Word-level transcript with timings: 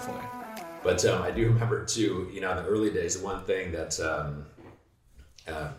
definitely. 0.00 0.28
But 0.82 1.04
um, 1.04 1.22
I 1.22 1.30
do 1.30 1.48
remember 1.48 1.84
too, 1.84 2.30
you 2.32 2.40
know, 2.40 2.50
in 2.50 2.64
the 2.64 2.68
early 2.68 2.90
days, 2.90 3.18
the 3.18 3.24
one 3.24 3.44
thing 3.44 3.72
that, 3.72 3.98
um, 4.00 4.46
um, 5.46 5.74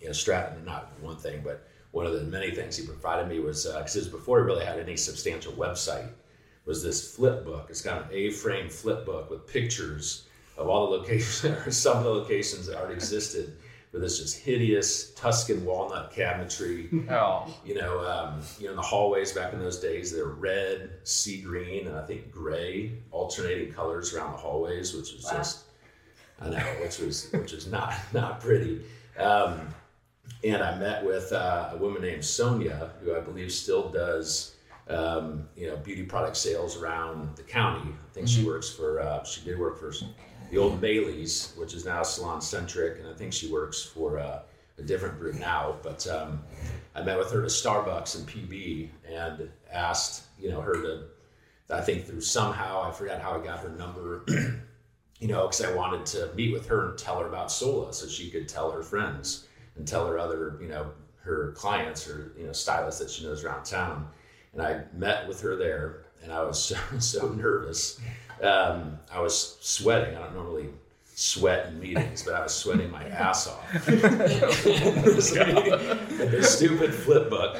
you 0.00 0.06
know, 0.06 0.12
Stratton, 0.12 0.64
not 0.64 0.92
one 1.00 1.16
thing, 1.16 1.42
but 1.44 1.68
one 1.90 2.06
of 2.06 2.12
the 2.12 2.22
many 2.22 2.50
things 2.50 2.76
he 2.76 2.86
provided 2.86 3.28
me 3.28 3.40
was, 3.40 3.66
because 3.66 3.96
uh, 3.96 3.98
it 3.98 4.02
was 4.02 4.08
before 4.08 4.38
he 4.40 4.44
really 4.44 4.64
had 4.64 4.78
any 4.78 4.96
substantial 4.96 5.52
website, 5.52 6.08
was 6.64 6.82
this 6.82 7.14
flip 7.14 7.44
book. 7.44 7.66
It's 7.70 7.82
got 7.82 8.04
an 8.04 8.08
A-frame 8.12 8.70
flip 8.70 9.04
book 9.04 9.30
with 9.30 9.46
pictures 9.46 10.26
of 10.56 10.68
all 10.68 10.90
the 10.90 10.96
locations, 10.96 11.76
some 11.76 11.98
of 11.98 12.04
the 12.04 12.10
locations 12.10 12.66
that 12.66 12.76
already 12.76 12.94
existed 12.94 13.56
with 13.96 14.02
this 14.02 14.18
just 14.18 14.38
hideous 14.38 15.12
Tuscan 15.14 15.64
walnut 15.64 16.12
cabinetry. 16.12 17.06
Oh. 17.16 17.54
You 17.64 17.76
know, 17.76 18.00
um, 18.00 18.42
you 18.58 18.66
know, 18.66 18.70
in 18.72 18.76
the 18.76 18.82
hallways 18.82 19.32
back 19.32 19.52
in 19.52 19.58
those 19.58 19.78
days, 19.78 20.12
they're 20.12 20.26
red, 20.26 20.90
sea 21.04 21.40
green, 21.40 21.86
and 21.86 21.96
I 21.96 22.04
think 22.04 22.30
gray, 22.30 22.98
alternating 23.10 23.72
colors 23.72 24.12
around 24.12 24.32
the 24.32 24.38
hallways, 24.38 24.92
which 24.92 25.14
was 25.14 25.24
wow. 25.24 25.32
just, 25.32 25.64
I 26.40 26.50
know, 26.50 26.58
which 26.82 26.98
was 26.98 27.30
which 27.32 27.52
was 27.52 27.68
not 27.68 27.94
not 28.12 28.40
pretty. 28.40 28.82
Um, 29.18 29.68
and 30.44 30.62
I 30.62 30.76
met 30.78 31.04
with 31.04 31.32
uh, 31.32 31.70
a 31.72 31.76
woman 31.76 32.02
named 32.02 32.24
Sonia, 32.24 32.90
who 33.02 33.16
I 33.16 33.20
believe 33.20 33.50
still 33.52 33.88
does. 33.88 34.56
Um, 34.88 35.48
you 35.56 35.68
know, 35.68 35.76
beauty 35.76 36.02
product 36.02 36.36
sales 36.36 36.76
around 36.76 37.36
the 37.36 37.42
county. 37.42 37.90
I 37.90 38.12
think 38.12 38.26
mm-hmm. 38.26 38.42
she 38.42 38.46
works 38.46 38.68
for. 38.70 39.00
Uh, 39.00 39.24
she 39.24 39.42
did 39.42 39.58
work 39.58 39.78
for 39.78 39.92
the 40.50 40.58
old 40.58 40.80
Bailey's, 40.80 41.52
which 41.56 41.74
is 41.74 41.84
now 41.84 42.02
Salon 42.02 42.40
Centric, 42.40 42.98
and 42.98 43.08
I 43.08 43.14
think 43.14 43.32
she 43.32 43.50
works 43.50 43.82
for 43.82 44.18
uh, 44.18 44.42
a 44.78 44.82
different 44.82 45.18
group 45.18 45.36
now. 45.36 45.76
But 45.82 46.06
um, 46.06 46.42
I 46.94 47.02
met 47.02 47.18
with 47.18 47.30
her 47.32 47.42
at 47.42 47.50
Starbucks 47.50 48.18
in 48.18 48.26
PB 48.26 48.88
and 49.08 49.48
asked, 49.72 50.24
you 50.38 50.50
know, 50.50 50.60
her 50.60 50.74
to. 50.74 51.04
I 51.68 51.80
think 51.80 52.06
through 52.06 52.20
somehow 52.20 52.88
I 52.88 52.92
forgot 52.92 53.20
how 53.20 53.40
I 53.40 53.44
got 53.44 53.58
her 53.60 53.70
number. 53.70 54.24
you 55.18 55.28
know, 55.28 55.42
because 55.42 55.64
I 55.64 55.72
wanted 55.74 56.06
to 56.06 56.30
meet 56.34 56.52
with 56.52 56.66
her 56.68 56.90
and 56.90 56.98
tell 56.98 57.18
her 57.18 57.26
about 57.26 57.50
Sola, 57.50 57.92
so 57.92 58.06
she 58.06 58.30
could 58.30 58.48
tell 58.48 58.70
her 58.70 58.82
friends 58.82 59.46
and 59.74 59.86
tell 59.88 60.06
her 60.06 60.18
other, 60.18 60.58
you 60.60 60.68
know, 60.68 60.92
her 61.22 61.52
clients 61.56 62.08
or 62.08 62.32
you 62.38 62.46
know 62.46 62.52
stylists 62.52 63.00
that 63.00 63.10
she 63.10 63.24
knows 63.24 63.44
around 63.44 63.64
town. 63.64 64.08
And 64.52 64.62
I 64.62 64.84
met 64.94 65.26
with 65.26 65.40
her 65.40 65.56
there, 65.56 66.04
and 66.22 66.32
I 66.32 66.42
was 66.44 66.62
so, 66.62 66.76
so 66.98 67.28
nervous 67.28 68.00
um, 68.42 68.98
I 69.12 69.20
was 69.20 69.58
sweating. 69.60 70.16
I 70.16 70.20
don't 70.20 70.34
normally 70.34 70.68
sweat 71.18 71.68
in 71.68 71.80
meetings, 71.80 72.22
but 72.22 72.34
I 72.34 72.42
was 72.42 72.52
sweating 72.54 72.90
my 72.90 73.02
ass 73.08 73.48
off. 73.48 73.72
the 73.86 74.02
stupid 76.42 76.92
flip 76.92 77.30
book, 77.30 77.56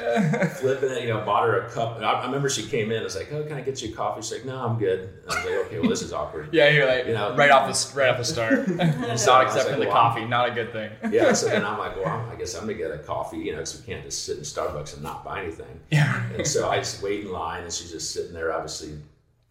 flipping 0.57 0.91
it, 0.91 1.01
you 1.01 1.07
know, 1.09 1.21
bought 1.25 1.47
her 1.47 1.65
a 1.65 1.69
cup. 1.71 1.99
I, 1.99 2.23
remember 2.23 2.49
she 2.49 2.67
came 2.67 2.91
in, 2.91 2.99
I 2.99 3.03
was 3.03 3.15
like, 3.15 3.33
oh, 3.33 3.43
can 3.45 3.53
I 3.53 3.61
get 3.61 3.81
you 3.81 3.91
a 3.91 3.95
coffee? 3.95 4.21
She's 4.21 4.31
like, 4.33 4.45
no, 4.45 4.63
I'm 4.63 4.77
good. 4.77 4.99
And 4.99 5.31
I 5.31 5.35
was 5.35 5.45
like, 5.45 5.55
okay, 5.65 5.79
well, 5.79 5.89
this 5.89 6.03
is 6.03 6.13
awkward. 6.13 6.49
yeah, 6.53 6.69
you're 6.69 6.85
like, 6.85 7.07
you 7.07 7.13
know, 7.13 7.35
right 7.35 7.49
off 7.49 7.65
the, 7.67 7.99
right 7.99 8.11
off 8.11 8.19
the 8.19 8.25
start. 8.25 8.67
not 8.67 8.99
accepting 8.99 9.25
like, 9.25 9.55
the 9.55 9.79
well, 9.79 9.91
coffee, 9.91 10.23
not 10.25 10.49
a 10.49 10.51
good 10.51 10.71
thing. 10.71 10.91
yeah, 11.11 11.33
so 11.33 11.47
then 11.47 11.65
I'm 11.69 11.79
like, 11.79 11.95
well, 11.97 12.29
I 12.31 12.35
guess 12.35 12.53
I'm 12.53 12.65
going 12.65 12.77
to 12.77 12.83
get 12.83 12.91
a 12.91 12.99
coffee, 12.99 13.37
you 13.37 13.53
know, 13.53 13.57
because 13.57 13.81
we 13.81 13.91
can't 13.91 14.05
just 14.05 14.23
sit 14.23 14.37
in 14.37 14.43
Starbucks 14.43 14.93
and 14.93 15.01
not 15.01 15.25
buy 15.25 15.41
anything. 15.41 15.79
Yeah. 15.89 16.29
And 16.33 16.45
so 16.45 16.69
I 16.69 16.77
just 16.77 17.01
wait 17.01 17.21
in 17.21 17.31
line, 17.31 17.63
and 17.63 17.73
she's 17.73 17.91
just 17.91 18.11
sitting 18.11 18.33
there, 18.33 18.53
obviously 18.53 18.99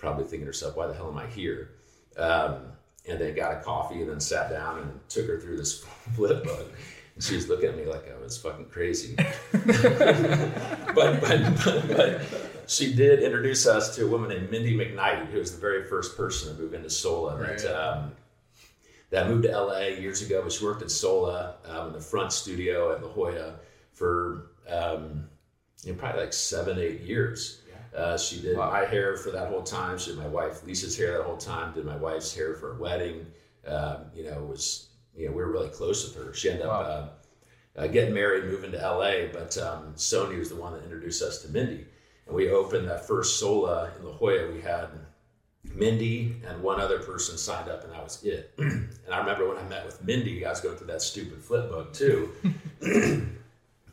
probably 0.07 0.23
thinking 0.23 0.43
to 0.43 0.47
herself, 0.47 0.77
why 0.77 0.87
the 0.87 0.95
hell 0.95 1.09
am 1.11 1.19
I 1.19 1.27
here? 1.27 1.71
Um, 2.17 2.59
and 3.09 3.21
then 3.21 3.35
got 3.35 3.57
a 3.59 3.61
coffee 3.61 4.01
and 4.03 4.09
then 4.09 4.21
sat 4.21 4.51
down 4.51 4.79
and 4.79 5.01
took 5.09 5.27
her 5.27 5.41
through 5.41 5.57
this 5.57 5.81
flip 6.15 6.45
book. 6.45 6.73
And 7.17 7.25
she 7.25 7.35
was 7.35 7.49
looking 7.49 7.71
at 7.71 7.77
me 7.77 7.87
like 7.87 8.09
I 8.09 8.23
was 8.23 8.39
fucking 8.39 8.67
crazy. 8.67 9.17
but, 9.17 9.67
but, 10.95 11.21
but, 11.21 11.89
but, 11.89 12.23
she 12.69 12.95
did 12.95 13.21
introduce 13.21 13.67
us 13.67 13.97
to 13.97 14.05
a 14.05 14.09
woman 14.09 14.29
named 14.29 14.49
Mindy 14.49 14.77
McKnight, 14.77 15.27
who 15.27 15.39
was 15.39 15.53
the 15.53 15.61
very 15.61 15.89
first 15.89 16.17
person 16.17 16.55
to 16.55 16.63
move 16.63 16.73
into 16.73 16.91
Sola. 16.91 17.37
Right. 17.37 17.59
That, 17.59 17.77
um, 17.77 18.13
that 19.11 19.29
moved 19.29 19.43
to 19.45 19.61
LA 19.61 19.87
years 19.87 20.23
ago, 20.23 20.41
but 20.43 20.53
she 20.53 20.65
worked 20.65 20.83
at 20.83 20.91
Sola 20.93 21.57
um, 21.65 21.89
in 21.89 21.93
the 21.95 22.01
front 22.01 22.33
studio 22.33 22.93
at 22.93 23.03
La 23.03 23.09
Jolla 23.09 23.55
for 23.93 24.51
um, 24.69 25.29
you 25.83 25.93
know, 25.93 25.99
probably 25.99 26.23
like 26.23 26.33
seven, 26.33 26.79
eight 26.79 27.01
years. 27.01 27.63
Uh, 27.97 28.19
she 28.19 28.41
did 28.43 28.57
wow. 28.57 28.71
my 28.71 28.85
hair 28.85 29.17
for 29.17 29.31
that 29.31 29.49
whole 29.49 29.63
time. 29.63 29.99
She 29.99 30.11
did 30.11 30.19
my 30.19 30.29
wife 30.29 30.65
Lisa's 30.67 30.97
hair 30.97 31.17
that 31.17 31.25
whole 31.25 31.39
time. 31.39 31.73
Did 31.73 31.87
my 31.87 31.97
wife's 31.97 32.35
hair 32.35 32.55
for 32.55 32.77
a 32.77 32.79
wedding. 32.79 33.27
Um, 33.67 34.07
you 34.15 34.25
know, 34.25 34.43
was 34.45 34.89
you 35.17 35.27
know 35.27 35.33
we 35.33 35.43
were 35.43 35.51
really 35.51 35.71
close 35.71 36.05
with 36.05 36.23
her. 36.25 36.35
She 36.35 36.51
ended 36.51 36.67
wow. 36.67 36.81
up 36.81 37.25
uh, 37.77 37.81
uh, 37.81 37.87
getting 37.87 38.15
married, 38.15 38.45
moving 38.45 38.73
to 38.73 38.79
LA. 38.79 39.29
But 39.33 39.57
um, 39.59 39.93
Sonia 39.97 40.39
was 40.39 40.51
the 40.51 40.57
one 40.57 40.75
that 40.75 40.85
introduced 40.85 41.23
us 41.23 41.43
to 41.43 41.49
Mindy, 41.49 41.87
and 42.27 42.37
we 42.37 42.51
opened 42.51 42.89
that 42.89 43.07
first 43.07 43.41
Sola 43.41 43.91
in 43.99 44.05
La 44.05 44.13
Jolla. 44.13 44.53
We 44.53 44.61
had 44.61 44.89
Mindy 45.75 46.37
and 46.47 46.63
one 46.63 46.81
other 46.81 46.99
person 46.99 47.39
signed 47.39 47.71
up, 47.71 47.85
and 47.85 47.93
that 47.93 48.05
was 48.05 48.23
it. 48.25 48.53
and 48.59 48.89
I 49.11 49.19
remember 49.19 49.49
when 49.49 49.59
I 49.59 49.69
met 49.69 49.87
with 49.87 50.05
Mindy, 50.05 50.45
I 50.45 50.51
was 50.51 50.61
going 50.61 50.77
through 50.77 50.89
that 50.89 51.03
stupid 51.03 51.43
flip 51.43 51.71
book 51.71 51.93
too. 51.93 52.31
and 52.83 53.39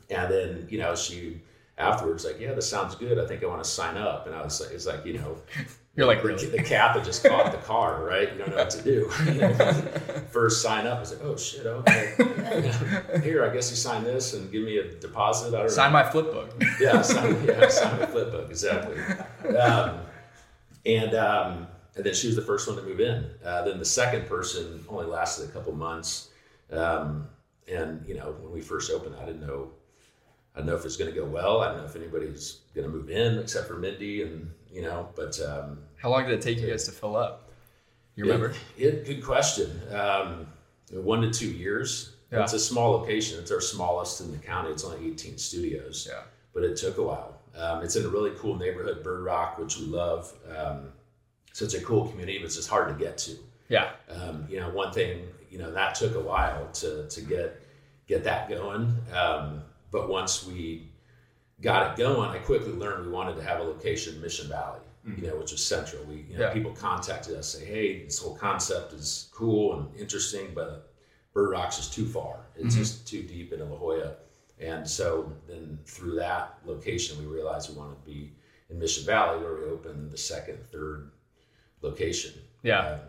then 0.08 0.66
you 0.70 0.78
know 0.78 0.94
she 0.94 1.40
afterwards, 1.78 2.24
like, 2.24 2.40
yeah, 2.40 2.52
this 2.52 2.68
sounds 2.68 2.94
good. 2.94 3.18
I 3.18 3.26
think 3.26 3.42
I 3.42 3.46
want 3.46 3.62
to 3.62 3.68
sign 3.68 3.96
up. 3.96 4.26
And 4.26 4.34
I 4.34 4.42
was 4.42 4.60
like, 4.60 4.70
it's 4.70 4.86
like, 4.86 5.04
you 5.04 5.14
know, 5.14 5.36
you're 5.96 6.06
like, 6.06 6.22
really? 6.22 6.46
The, 6.46 6.62
cat 6.62 6.94
that 6.94 7.04
just 7.04 7.24
caught 7.24 7.50
the 7.50 7.58
car, 7.58 8.04
right? 8.04 8.32
You 8.32 8.38
don't 8.38 8.50
know 8.50 8.56
what 8.56 8.70
to 8.70 8.82
do. 8.82 9.08
First 10.30 10.62
sign 10.62 10.86
up, 10.86 10.98
I 10.98 11.00
was 11.00 11.12
like, 11.12 11.22
oh 11.22 11.36
shit, 11.36 11.66
okay. 11.66 13.20
Here, 13.22 13.44
I 13.44 13.52
guess 13.52 13.70
you 13.70 13.76
sign 13.76 14.04
this 14.04 14.34
and 14.34 14.50
give 14.50 14.62
me 14.62 14.78
a 14.78 14.92
deposit. 14.94 15.54
I 15.54 15.60
don't 15.60 15.70
sign 15.70 15.92
know. 15.92 15.98
my 15.98 16.10
flip 16.10 16.32
book. 16.32 16.62
yeah, 16.80 17.02
sign, 17.02 17.44
yeah, 17.44 17.68
sign 17.68 18.00
my 18.00 18.06
flip 18.06 18.30
book, 18.30 18.50
exactly. 18.50 19.00
Um, 19.56 20.00
and, 20.86 21.14
um, 21.14 21.66
and 21.96 22.04
then 22.04 22.14
she 22.14 22.26
was 22.26 22.36
the 22.36 22.42
first 22.42 22.66
one 22.66 22.76
to 22.76 22.82
move 22.82 23.00
in. 23.00 23.30
Uh, 23.44 23.62
then 23.62 23.78
the 23.78 23.84
second 23.84 24.26
person 24.26 24.84
only 24.88 25.06
lasted 25.06 25.48
a 25.48 25.52
couple 25.52 25.72
months. 25.72 26.30
Um, 26.72 27.28
and, 27.68 28.04
you 28.06 28.14
know, 28.14 28.34
when 28.40 28.52
we 28.52 28.60
first 28.60 28.90
opened, 28.90 29.14
I 29.16 29.24
didn't 29.24 29.46
know 29.46 29.70
I 30.54 30.58
don't 30.58 30.66
know 30.66 30.76
if 30.76 30.84
it's 30.84 30.96
going 30.96 31.12
to 31.12 31.18
go 31.18 31.26
well. 31.26 31.60
I 31.60 31.68
don't 31.68 31.78
know 31.78 31.84
if 31.84 31.96
anybody's 31.96 32.60
going 32.74 32.86
to 32.86 32.92
move 32.92 33.10
in 33.10 33.38
except 33.38 33.66
for 33.66 33.74
Mindy, 33.74 34.22
and 34.22 34.50
you 34.72 34.82
know. 34.82 35.08
But 35.16 35.40
um, 35.40 35.78
how 35.96 36.10
long 36.10 36.24
did 36.24 36.32
it 36.32 36.42
take 36.42 36.60
you 36.60 36.68
guys 36.68 36.84
to 36.84 36.92
fill 36.92 37.16
up? 37.16 37.50
You 38.14 38.24
remember? 38.24 38.54
It, 38.78 38.86
it 38.86 39.06
good 39.06 39.24
question. 39.24 39.80
Um, 39.92 40.46
one 40.92 41.22
to 41.22 41.30
two 41.30 41.50
years. 41.50 42.14
Yeah. 42.30 42.42
It's 42.42 42.52
a 42.52 42.58
small 42.58 42.92
location. 42.92 43.38
It's 43.40 43.50
our 43.50 43.60
smallest 43.60 44.20
in 44.20 44.30
the 44.30 44.38
county. 44.38 44.70
It's 44.70 44.84
only 44.84 45.08
18 45.10 45.38
studios. 45.38 46.06
Yeah. 46.10 46.22
But 46.52 46.64
it 46.64 46.76
took 46.76 46.98
a 46.98 47.02
while. 47.02 47.40
Um, 47.56 47.82
it's 47.82 47.96
in 47.96 48.04
a 48.04 48.08
really 48.08 48.32
cool 48.36 48.56
neighborhood, 48.56 49.02
Bird 49.02 49.24
Rock, 49.24 49.58
which 49.58 49.78
we 49.78 49.86
love. 49.86 50.32
Um, 50.56 50.88
so 51.52 51.64
it's 51.64 51.74
a 51.74 51.80
cool 51.80 52.08
community, 52.08 52.38
but 52.38 52.46
it's 52.46 52.56
just 52.56 52.68
hard 52.68 52.88
to 52.88 52.94
get 52.94 53.16
to. 53.18 53.36
Yeah. 53.68 53.90
Um, 54.08 54.46
you 54.48 54.58
know, 54.58 54.70
one 54.70 54.92
thing, 54.92 55.28
you 55.50 55.58
know, 55.58 55.72
that 55.72 55.94
took 55.94 56.14
a 56.16 56.20
while 56.20 56.66
to 56.74 57.08
to 57.08 57.20
get 57.20 57.62
get 58.06 58.24
that 58.24 58.48
going. 58.48 58.94
But 59.94 60.08
once 60.08 60.44
we 60.44 60.88
got 61.60 61.92
it 61.92 61.96
going, 61.96 62.28
I 62.28 62.38
quickly 62.38 62.72
learned 62.72 63.06
we 63.06 63.12
wanted 63.12 63.36
to 63.36 63.44
have 63.44 63.60
a 63.60 63.62
location 63.62 64.16
in 64.16 64.20
Mission 64.20 64.48
Valley, 64.48 64.80
mm-hmm. 65.06 65.22
you 65.22 65.30
know, 65.30 65.36
which 65.36 65.52
is 65.52 65.64
central. 65.64 66.02
We, 66.02 66.26
you 66.28 66.36
know, 66.36 66.46
yeah. 66.46 66.52
people 66.52 66.72
contacted 66.72 67.36
us, 67.36 67.52
say, 67.52 67.64
"Hey, 67.64 68.02
this 68.02 68.18
whole 68.18 68.34
concept 68.34 68.92
is 68.92 69.28
cool 69.32 69.78
and 69.78 69.94
interesting, 69.96 70.48
but 70.52 70.92
Bird 71.32 71.52
Rocks 71.52 71.78
is 71.78 71.88
too 71.88 72.06
far. 72.06 72.40
It's 72.56 72.74
mm-hmm. 72.74 72.82
just 72.82 73.06
too 73.06 73.22
deep 73.22 73.52
into 73.52 73.66
La 73.66 73.76
Jolla." 73.76 74.16
And 74.58 74.88
so 74.88 75.32
then 75.46 75.78
through 75.86 76.16
that 76.16 76.58
location, 76.66 77.16
we 77.20 77.32
realized 77.32 77.70
we 77.70 77.76
wanted 77.76 78.04
to 78.04 78.10
be 78.10 78.32
in 78.70 78.80
Mission 78.80 79.06
Valley, 79.06 79.40
where 79.44 79.54
we 79.54 79.62
opened 79.66 80.10
the 80.10 80.18
second, 80.18 80.58
third 80.72 81.12
location. 81.82 82.32
Yeah. 82.64 82.80
Um, 82.80 83.00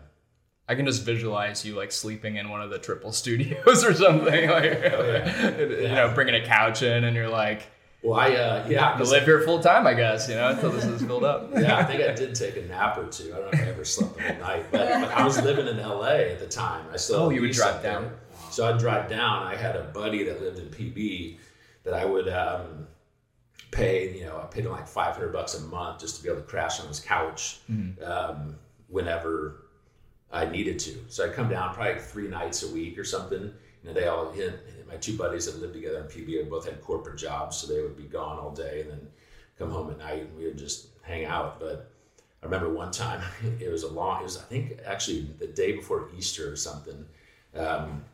I 0.68 0.74
can 0.74 0.84
just 0.84 1.04
visualize 1.04 1.64
you 1.64 1.76
like 1.76 1.92
sleeping 1.92 2.36
in 2.36 2.48
one 2.48 2.60
of 2.60 2.70
the 2.70 2.78
triple 2.78 3.12
studios 3.12 3.84
or 3.84 3.94
something, 3.94 4.50
like 4.50 4.64
yeah. 4.64 5.58
you 5.58 5.88
know, 5.88 6.12
bringing 6.14 6.34
a 6.34 6.44
couch 6.44 6.82
in, 6.82 7.04
and 7.04 7.14
you're 7.14 7.28
like, 7.28 7.66
"Well, 8.02 8.18
I 8.18 8.30
uh, 8.34 8.66
yeah, 8.68 8.96
to 8.96 9.04
live 9.04 9.24
here 9.24 9.42
full 9.42 9.60
time, 9.60 9.86
I 9.86 9.94
guess." 9.94 10.28
You 10.28 10.34
know, 10.34 10.50
until 10.50 10.72
this 10.72 10.84
is 10.84 11.02
filled 11.02 11.24
up. 11.24 11.50
yeah, 11.56 11.76
I 11.76 11.84
think 11.84 12.02
I 12.02 12.12
did 12.14 12.34
take 12.34 12.56
a 12.56 12.62
nap 12.62 12.98
or 12.98 13.06
two. 13.06 13.32
I 13.32 13.38
don't 13.38 13.52
know 13.52 13.60
if 13.60 13.60
I 13.60 13.70
ever 13.70 13.84
slept 13.84 14.16
the 14.16 14.22
whole 14.22 14.38
night, 14.38 14.66
but, 14.72 14.88
but 14.88 15.10
I 15.12 15.24
was 15.24 15.40
living 15.42 15.68
in 15.68 15.76
LA 15.76 16.06
at 16.06 16.40
the 16.40 16.48
time. 16.48 16.86
I 16.92 16.96
still 16.96 17.24
oh, 17.24 17.30
you 17.30 17.42
would 17.42 17.52
drive 17.52 17.82
down. 17.82 18.02
There. 18.02 18.12
So 18.50 18.68
I'd 18.68 18.78
drive 18.78 19.08
down. 19.08 19.46
I 19.46 19.54
had 19.54 19.76
a 19.76 19.84
buddy 19.84 20.24
that 20.24 20.40
lived 20.40 20.58
in 20.58 20.66
PB 20.66 21.36
that 21.84 21.94
I 21.94 22.04
would 22.04 22.28
um, 22.28 22.88
pay. 23.70 24.18
You 24.18 24.24
know, 24.24 24.40
I 24.42 24.46
paid 24.46 24.64
him 24.64 24.72
like 24.72 24.88
five 24.88 25.14
hundred 25.14 25.32
bucks 25.32 25.54
a 25.54 25.60
month 25.60 26.00
just 26.00 26.16
to 26.16 26.22
be 26.24 26.28
able 26.28 26.40
to 26.40 26.46
crash 26.46 26.80
on 26.80 26.88
his 26.88 26.98
couch 26.98 27.60
mm-hmm. 27.70 28.02
um, 28.02 28.56
whenever 28.88 29.65
I 30.32 30.44
needed 30.46 30.78
to. 30.80 31.04
So 31.08 31.24
I'd 31.24 31.34
come 31.34 31.48
down 31.48 31.74
probably 31.74 32.00
three 32.00 32.28
nights 32.28 32.62
a 32.62 32.72
week 32.72 32.98
or 32.98 33.04
something. 33.04 33.42
You 33.42 33.52
know, 33.84 33.92
they 33.92 34.08
all 34.08 34.30
hit, 34.32 34.86
my 34.88 34.96
two 34.96 35.16
buddies 35.16 35.46
that 35.46 35.60
lived 35.60 35.74
together 35.74 36.00
in 36.00 36.06
PBA 36.06 36.50
both 36.50 36.66
had 36.66 36.82
corporate 36.82 37.18
jobs, 37.18 37.56
so 37.56 37.66
they 37.66 37.80
would 37.80 37.96
be 37.96 38.04
gone 38.04 38.38
all 38.38 38.50
day 38.50 38.82
and 38.82 38.90
then 38.90 39.08
come 39.58 39.70
home 39.70 39.90
at 39.90 39.98
night 39.98 40.22
and 40.22 40.36
we 40.36 40.44
would 40.44 40.58
just 40.58 40.88
hang 41.02 41.24
out. 41.24 41.60
But 41.60 41.90
I 42.42 42.46
remember 42.46 42.72
one 42.72 42.90
time 42.90 43.22
it 43.60 43.70
was 43.70 43.82
a 43.82 43.88
long, 43.88 44.20
it 44.20 44.24
was 44.24 44.38
I 44.38 44.42
think 44.42 44.78
actually 44.84 45.22
the 45.38 45.46
day 45.46 45.72
before 45.72 46.10
Easter 46.16 46.50
or 46.50 46.56
something. 46.56 47.04
Um, 47.54 48.04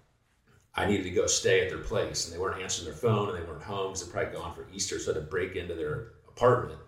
I 0.74 0.86
needed 0.86 1.02
to 1.02 1.10
go 1.10 1.26
stay 1.26 1.60
at 1.60 1.68
their 1.68 1.78
place 1.78 2.24
and 2.24 2.34
they 2.34 2.38
weren't 2.38 2.62
answering 2.62 2.86
their 2.86 2.96
phone 2.96 3.28
and 3.28 3.36
they 3.36 3.46
weren't 3.46 3.62
home 3.62 3.88
because 3.88 4.04
they're 4.04 4.12
probably 4.12 4.38
gone 4.38 4.54
for 4.54 4.66
Easter. 4.72 4.98
So 4.98 5.10
I 5.10 5.14
had 5.14 5.20
to 5.20 5.26
break 5.26 5.54
into 5.54 5.74
their 5.74 6.12
apartment 6.28 6.78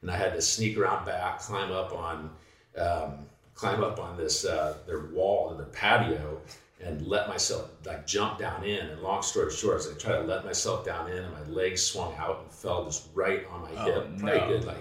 and 0.00 0.10
I 0.10 0.16
had 0.16 0.32
to 0.34 0.42
sneak 0.42 0.76
around 0.76 1.06
back, 1.06 1.40
climb 1.40 1.72
up 1.72 1.92
on 1.92 2.30
um, 2.76 3.26
climb 3.54 3.82
up 3.84 3.98
on 3.98 4.16
this 4.16 4.44
uh, 4.44 4.74
their 4.86 5.00
wall, 5.06 5.54
their 5.54 5.66
patio, 5.66 6.40
and 6.80 7.06
let 7.06 7.28
myself 7.28 7.70
like 7.84 8.06
jump 8.06 8.38
down 8.38 8.64
in. 8.64 8.86
And 8.86 9.02
long 9.02 9.22
story 9.22 9.52
short, 9.52 9.78
as 9.80 9.88
I 9.88 9.94
tried 9.94 10.16
to 10.16 10.22
let 10.22 10.44
myself 10.44 10.84
down 10.84 11.10
in, 11.10 11.18
and 11.18 11.32
my 11.32 11.44
legs 11.46 11.82
swung 11.82 12.14
out 12.16 12.40
and 12.42 12.52
fell 12.52 12.84
just 12.84 13.08
right 13.14 13.46
on 13.50 13.62
my 13.62 13.68
Oh, 13.76 13.84
hip, 13.84 14.18
probably 14.18 14.40
no. 14.40 14.48
good 14.48 14.64
like 14.64 14.76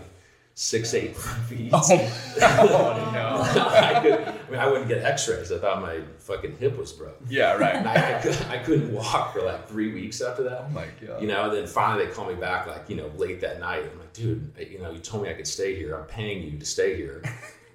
six 0.53 0.93
eight 0.93 1.15
feet. 1.15 1.69
Oh, 1.73 1.79
oh 2.41 3.11
no. 3.13 3.41
I 3.61 3.99
could, 4.01 4.13
I 4.27 4.51
mean, 4.51 4.59
I 4.59 4.67
wouldn't 4.67 4.87
get 4.89 5.03
X-rays. 5.03 5.51
I 5.51 5.57
thought 5.59 5.81
my 5.81 6.01
fucking 6.19 6.57
hip 6.57 6.77
was 6.77 6.91
broke. 6.91 7.19
Yeah, 7.29 7.53
And 7.53 7.61
right. 7.61 7.75
I, 7.85 8.17
I, 8.17 8.21
could, 8.21 8.37
I 8.49 8.57
couldn't 8.59 8.93
walk 8.93 9.33
for 9.33 9.41
like 9.43 9.67
three 9.69 9.93
weeks 9.93 10.21
after 10.21 10.43
that. 10.43 10.65
Oh 10.67 10.69
my 10.69 10.85
god. 11.05 11.21
You 11.21 11.27
know, 11.29 11.45
and 11.45 11.53
then 11.53 11.67
finally 11.67 12.05
they 12.05 12.11
call 12.11 12.27
me 12.27 12.35
back 12.35 12.67
like, 12.67 12.89
you 12.89 12.95
know, 12.97 13.09
late 13.15 13.39
that 13.41 13.59
night. 13.59 13.83
I'm 13.91 13.97
like, 13.99 14.13
dude, 14.13 14.51
you 14.59 14.79
know, 14.79 14.91
you 14.91 14.99
told 14.99 15.23
me 15.23 15.29
I 15.29 15.33
could 15.33 15.47
stay 15.47 15.75
here. 15.75 15.95
I'm 15.95 16.05
paying 16.05 16.43
you 16.43 16.59
to 16.59 16.65
stay 16.65 16.95
here. 16.97 17.23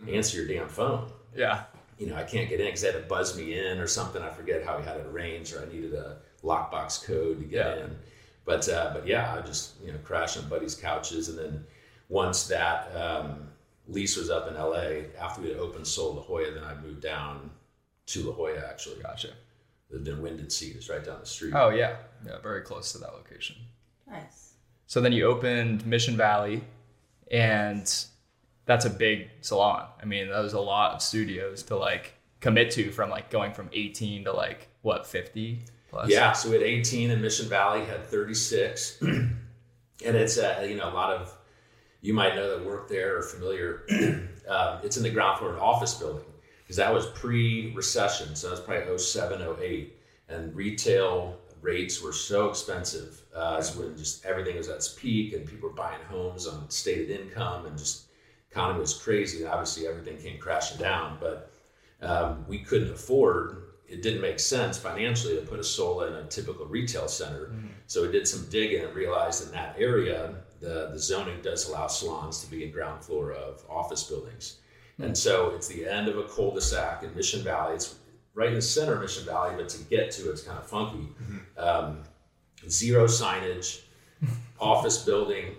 Answer 0.08 0.38
your 0.42 0.46
damn 0.48 0.68
phone. 0.68 1.10
Yeah. 1.34 1.64
You 1.98 2.06
know, 2.08 2.16
I 2.16 2.24
can't 2.24 2.48
get 2.48 2.60
in 2.60 2.66
because 2.66 2.82
they 2.82 2.92
had 2.92 3.00
to 3.02 3.08
buzz 3.08 3.36
me 3.36 3.58
in 3.58 3.78
or 3.78 3.86
something. 3.86 4.22
I 4.22 4.28
forget 4.30 4.64
how 4.64 4.76
we 4.78 4.84
had 4.84 4.98
it 4.98 5.06
arranged, 5.06 5.54
or 5.54 5.62
I 5.62 5.72
needed 5.72 5.94
a 5.94 6.18
lockbox 6.44 7.04
code 7.04 7.38
to 7.40 7.44
get 7.46 7.78
Yeah. 7.78 7.84
in. 7.84 7.96
But 8.44 8.68
uh, 8.68 8.90
but 8.94 9.06
yeah, 9.06 9.34
I 9.34 9.40
just 9.44 9.72
you 9.82 9.92
know 9.92 9.98
crashed 10.04 10.36
on 10.38 10.48
buddies' 10.48 10.74
couches, 10.74 11.28
and 11.28 11.38
then 11.38 11.64
once 12.08 12.46
that 12.48 12.94
um, 12.94 13.48
lease 13.88 14.16
was 14.16 14.30
up 14.30 14.46
in 14.48 14.54
LA, 14.54 15.08
after 15.20 15.40
we 15.42 15.48
had 15.48 15.56
opened 15.58 15.86
Sola 15.86 16.16
La 16.20 16.22
Jolla, 16.22 16.52
then 16.52 16.62
I 16.64 16.74
moved 16.80 17.00
down 17.02 17.50
to 18.06 18.22
La 18.22 18.32
Jolla. 18.34 18.58
Actually, 18.68 19.02
Gotcha. 19.02 19.30
lived 19.90 20.06
in 20.06 20.24
and 20.24 20.52
Sea 20.52 20.68
is 20.78 20.88
right 20.88 21.04
down 21.04 21.18
the 21.20 21.26
street. 21.26 21.54
Oh 21.56 21.70
yeah. 21.70 21.96
Yeah, 22.24 22.38
very 22.42 22.60
close 22.60 22.92
to 22.92 22.98
that 22.98 23.14
location. 23.14 23.56
Nice. 24.08 24.52
So 24.86 25.00
then 25.00 25.12
you 25.12 25.26
opened 25.26 25.84
Mission 25.86 26.16
Valley, 26.16 26.62
and 27.32 27.92
that's 28.66 28.84
a 28.84 28.90
big 28.90 29.30
salon. 29.40 29.86
I 30.00 30.04
mean, 30.04 30.28
that 30.28 30.40
was 30.40 30.52
a 30.52 30.60
lot 30.60 30.94
of 30.94 31.02
studios 31.02 31.62
to 31.64 31.76
like 31.76 32.14
commit 32.40 32.70
to 32.72 32.90
from 32.90 33.10
like 33.10 33.30
going 33.30 33.52
from 33.52 33.70
18 33.72 34.24
to 34.24 34.32
like 34.32 34.68
what 34.82 35.06
50 35.06 35.62
plus. 35.88 36.10
Yeah, 36.10 36.32
so 36.32 36.50
we 36.50 36.56
had 36.56 36.64
18 36.64 37.10
in 37.10 37.20
Mission 37.20 37.48
Valley, 37.48 37.84
had 37.84 38.04
36, 38.04 39.00
and 39.00 39.36
it's 40.04 40.36
uh, 40.36 40.66
you 40.68 40.76
know 40.76 40.88
a 40.88 40.92
lot 40.92 41.12
of 41.12 41.34
you 42.02 42.12
might 42.12 42.34
know 42.34 42.56
that 42.56 42.66
work 42.66 42.88
there 42.88 43.18
or 43.18 43.22
familiar. 43.22 43.86
um, 44.48 44.78
it's 44.82 44.96
in 44.96 45.02
the 45.02 45.10
ground 45.10 45.38
floor 45.38 45.50
of 45.50 45.56
an 45.56 45.62
office 45.62 45.94
building 45.94 46.24
because 46.62 46.76
that 46.76 46.92
was 46.92 47.06
pre-recession, 47.10 48.34
so 48.34 48.48
that 48.48 48.52
was 48.52 48.60
probably 48.60 48.98
07, 48.98 49.40
08, 49.62 49.96
and 50.28 50.54
retail 50.54 51.38
rates 51.62 52.02
were 52.02 52.12
so 52.12 52.50
expensive. 52.50 53.22
Uh, 53.34 53.56
it's 53.58 53.76
when 53.76 53.96
just 53.96 54.24
everything 54.24 54.56
was 54.56 54.68
at 54.68 54.76
its 54.76 54.88
peak, 54.88 55.32
and 55.32 55.46
people 55.46 55.68
were 55.68 55.74
buying 55.74 56.02
homes 56.08 56.46
on 56.48 56.68
stated 56.68 57.10
income, 57.10 57.66
and 57.66 57.78
just 57.78 58.06
economy 58.50 58.81
was 58.81 58.94
crazy. 58.94 59.43
And 59.43 59.48
obviously, 59.48 59.87
everything 59.87 60.19
came 60.19 60.38
crashing 60.38 60.78
down, 60.78 61.19
but 61.20 61.50
um, 62.02 62.44
we 62.48 62.58
couldn't 62.58 62.93
afford. 62.93 63.62
It 63.88 64.02
didn't 64.02 64.20
make 64.20 64.40
sense 64.40 64.76
financially 64.78 65.37
to 65.37 65.43
put 65.43 65.60
a 65.60 65.64
Sola 65.64 66.08
in 66.08 66.14
a 66.14 66.25
typical 66.25 66.66
retail 66.66 67.06
center. 67.06 67.52
So 67.87 68.02
we 68.02 68.10
did 68.10 68.26
some 68.26 68.44
digging 68.50 68.84
and 68.84 68.93
realized 68.94 69.46
in 69.46 69.52
that 69.52 69.76
area, 69.78 70.34
the, 70.60 70.90
the 70.93 70.98
zoning 70.98 71.40
does 71.40 71.69
allow 71.69 71.87
salons 71.87 72.43
to 72.43 72.50
be 72.50 72.64
in 72.64 72.72
ground 72.72 73.04
floor 73.04 73.32
of 73.32 73.62
office 73.70 74.02
buildings. 74.02 74.58
And 74.99 75.16
so 75.16 75.50
it's 75.50 75.69
the 75.69 75.87
end 75.87 76.08
of 76.08 76.19
a 76.19 76.25
cul-de-sac 76.25 77.02
in 77.04 77.14
Mission 77.14 77.42
Valley. 77.44 77.76
It's 77.76 77.96
right 78.34 78.49
in 78.49 78.54
the 78.54 78.62
center 78.62 78.94
of 78.94 79.02
Mission 79.02 79.25
Valley, 79.25 79.54
but 79.56 79.69
to 79.69 79.84
get 79.84 80.10
to 80.12 80.31
it's 80.31 80.42
kind 80.42 80.58
of 80.58 80.66
funky. 80.66 81.08
Um, 81.56 82.02
zero 82.69 83.04
signage, 83.06 83.82
office 84.60 85.04
building. 85.04 85.54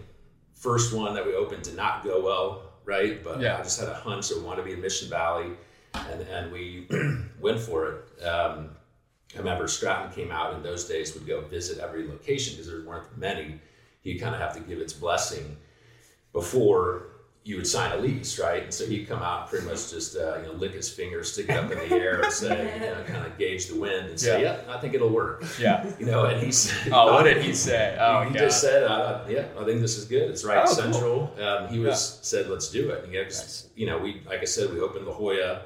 First 0.53 0.93
one 0.93 1.13
that 1.13 1.25
we 1.25 1.33
opened 1.33 1.63
did 1.63 1.75
not 1.75 2.03
go 2.03 2.23
well, 2.23 2.66
right? 2.87 3.23
But 3.23 3.39
Yeah. 3.39 3.57
I 3.59 3.61
just 3.61 3.79
had 3.79 3.89
a 3.89 3.93
hunch 3.93 4.29
that 4.29 4.37
we 4.39 4.43
wanted 4.43 4.61
to 4.63 4.67
be 4.67 4.73
in 4.73 4.81
Mission 4.81 5.09
Valley, 5.09 5.51
and 5.93 6.21
and 6.21 6.51
we 6.51 6.87
went 7.39 7.59
for 7.59 7.87
it. 7.89 8.23
Um, 8.25 8.69
I 9.35 9.39
remember 9.39 9.67
Stratton 9.67 10.11
came 10.13 10.31
out 10.31 10.53
in 10.55 10.63
those 10.63 10.85
days 10.85 11.13
would 11.13 11.27
go 11.27 11.41
visit 11.41 11.77
every 11.79 12.07
location 12.07 12.53
because 12.55 12.67
there 12.71 12.81
weren't 12.81 13.15
many. 13.17 13.59
He'd 14.01 14.19
kind 14.19 14.33
of 14.33 14.41
have 14.41 14.53
to 14.53 14.61
give 14.61 14.79
its 14.79 14.93
blessing 14.93 15.57
before 16.33 17.07
you 17.47 17.55
would 17.55 17.65
sign 17.65 17.93
a 17.97 18.01
lease, 18.01 18.37
right? 18.39 18.63
And 18.63 18.73
so 18.73 18.85
he'd 18.85 19.07
come 19.07 19.21
out 19.23 19.49
pretty 19.49 19.65
much 19.65 19.89
just 19.89 20.17
uh, 20.17 20.37
you 20.41 20.47
know 20.47 20.51
lick 20.53 20.73
his 20.73 20.89
finger, 20.89 21.23
stick 21.23 21.47
it 21.47 21.55
up 21.55 21.71
in 21.71 21.77
the 21.79 21.95
air, 21.95 22.19
and 22.21 22.33
say, 22.33 22.73
you 22.73 22.81
know, 22.81 23.01
kind 23.07 23.25
of 23.25 23.37
gauge 23.37 23.67
the 23.67 23.79
wind 23.79 24.09
and 24.09 24.19
say, 24.19 24.41
Yeah. 24.41 24.57
yeah, 24.67 24.73
I 24.75 24.77
think 24.79 24.93
it'll 24.93 25.09
work. 25.09 25.45
Yeah. 25.57 25.85
You 25.99 26.05
know, 26.07 26.25
and 26.25 26.43
he 26.45 26.51
said, 26.51 26.91
Oh, 26.91 27.13
what 27.13 27.23
did 27.23 27.41
he 27.41 27.53
say? 27.53 27.95
Oh, 28.01 28.23
he 28.23 28.33
God. 28.33 28.39
just 28.39 28.59
said, 28.59 28.83
uh, 28.83 29.23
"Yeah, 29.29 29.45
I 29.57 29.63
think 29.63 29.79
this 29.79 29.97
is 29.97 30.03
good. 30.05 30.29
It's 30.29 30.43
right 30.43 30.57
Oh, 30.61 30.65
cool. 30.65 30.75
central." 30.75 31.33
Um, 31.41 31.69
he 31.69 31.79
was 31.79 32.19
said, 32.21 32.49
"Let's 32.49 32.69
do 32.69 32.89
it." 32.89 33.05
And 33.05 33.13
he 33.13 33.19
was, 33.19 33.69
you 33.77 33.85
know, 33.87 33.97
we 33.97 34.21
like 34.27 34.41
I 34.41 34.45
said, 34.45 34.73
we 34.73 34.81
opened 34.81 35.05
La 35.07 35.13
Jolla, 35.13 35.61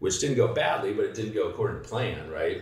which 0.00 0.20
didn't 0.20 0.36
go 0.36 0.52
badly, 0.52 0.92
but 0.92 1.06
it 1.06 1.14
didn't 1.14 1.32
go 1.34 1.48
according 1.48 1.82
to 1.82 1.88
plan. 1.88 2.30
Right? 2.30 2.60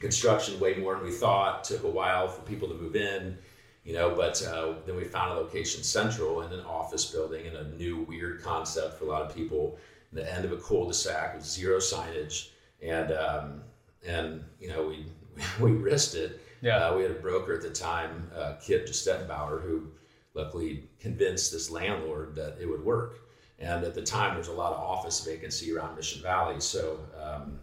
Construction 0.00 0.58
way 0.58 0.74
more 0.76 0.94
than 0.96 1.04
we 1.04 1.12
thought. 1.12 1.64
Took 1.64 1.84
a 1.84 1.88
while 1.90 2.28
for 2.28 2.40
people 2.42 2.66
to 2.68 2.74
move 2.74 2.96
in. 2.96 3.36
You 3.84 3.92
know, 3.92 4.14
but 4.14 4.42
uh, 4.46 4.74
then 4.86 4.96
we 4.96 5.04
found 5.04 5.32
a 5.32 5.34
location 5.34 5.82
central 5.82 6.40
in 6.42 6.52
an 6.52 6.64
office 6.64 7.04
building 7.04 7.46
and 7.46 7.56
a 7.56 7.76
new 7.76 8.02
weird 8.02 8.42
concept 8.42 8.98
for 8.98 9.04
a 9.04 9.08
lot 9.08 9.22
of 9.22 9.34
people. 9.34 9.78
In 10.10 10.16
the 10.18 10.32
end 10.32 10.44
of 10.44 10.52
a 10.52 10.56
cul-de-sac 10.56 11.34
with 11.34 11.44
zero 11.44 11.78
signage, 11.78 12.48
and 12.82 13.12
um, 13.12 13.62
and 14.06 14.44
you 14.60 14.68
know 14.68 14.86
we 14.86 15.06
we 15.60 15.72
risked 15.72 16.14
it. 16.14 16.40
Yeah. 16.62 16.78
Uh, 16.78 16.96
we 16.96 17.02
had 17.02 17.10
a 17.10 17.14
broker 17.14 17.52
at 17.52 17.60
the 17.60 17.70
time, 17.70 18.30
uh, 18.34 18.54
Kip 18.62 18.86
Gestettenbauer, 18.86 19.62
who 19.62 19.88
luckily 20.32 20.88
convinced 20.98 21.52
this 21.52 21.70
landlord 21.70 22.34
that 22.36 22.56
it 22.60 22.66
would 22.66 22.84
work. 22.84 23.20
And 23.58 23.84
at 23.84 23.94
the 23.94 24.02
time, 24.02 24.30
there 24.30 24.38
was 24.38 24.48
a 24.48 24.52
lot 24.52 24.72
of 24.72 24.80
office 24.80 25.24
vacancy 25.24 25.72
around 25.72 25.94
Mission 25.94 26.22
Valley. 26.22 26.60
So, 26.60 26.98
um, 27.22 27.60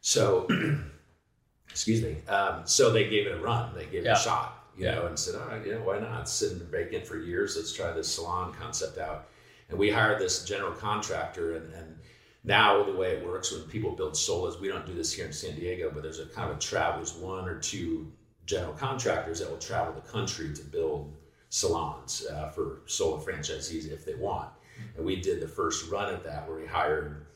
so 0.00 0.46
excuse 1.70 2.02
me. 2.02 2.16
Um, 2.28 2.62
so 2.64 2.92
they 2.92 3.08
gave 3.08 3.26
it 3.26 3.32
a 3.32 3.38
run. 3.38 3.74
They 3.74 3.86
gave 3.86 4.04
it 4.04 4.08
a 4.08 4.16
shot, 4.16 4.63
you 4.76 4.86
know, 4.86 5.06
and 5.06 5.18
said, 5.18 5.40
all 5.40 5.48
right, 5.48 5.64
yeah, 5.66 5.76
why 5.76 5.98
not? 5.98 6.22
It's 6.22 6.32
sitting 6.32 6.58
vacant 6.66 7.06
for 7.06 7.16
years. 7.16 7.56
Let's 7.56 7.72
try 7.72 7.92
this 7.92 8.12
salon 8.12 8.52
concept 8.54 8.98
out. 8.98 9.28
And 9.68 9.78
we 9.78 9.90
hired 9.90 10.20
this 10.20 10.44
general 10.44 10.72
contractor, 10.72 11.56
and, 11.56 11.72
and 11.72 11.96
now 12.42 12.82
the 12.82 12.92
way 12.92 13.12
it 13.12 13.24
works 13.24 13.52
when 13.52 13.62
people 13.62 13.92
build 13.92 14.14
solas, 14.14 14.60
we 14.60 14.68
don't 14.68 14.86
do 14.86 14.94
this 14.94 15.12
here 15.12 15.26
in 15.26 15.32
San 15.32 15.54
Diego, 15.56 15.90
but 15.92 16.02
there's 16.02 16.20
a 16.20 16.26
kind 16.26 16.50
of 16.50 16.56
a 16.56 16.60
travel. 16.60 16.96
There's 16.96 17.14
one 17.14 17.48
or 17.48 17.58
two 17.58 18.12
general 18.46 18.74
contractors 18.74 19.40
that 19.40 19.50
will 19.50 19.58
travel 19.58 19.94
the 19.94 20.00
country 20.00 20.52
to 20.52 20.62
build 20.62 21.14
salons 21.48 22.26
uh, 22.30 22.48
for 22.48 22.82
Sola 22.86 23.20
franchisees 23.22 23.90
if 23.90 24.04
they 24.04 24.14
want. 24.16 24.50
And 24.96 25.06
we 25.06 25.20
did 25.20 25.40
the 25.40 25.48
first 25.48 25.90
run 25.90 26.12
at 26.12 26.24
that 26.24 26.48
where 26.48 26.58
we 26.58 26.66
hired 26.66 27.26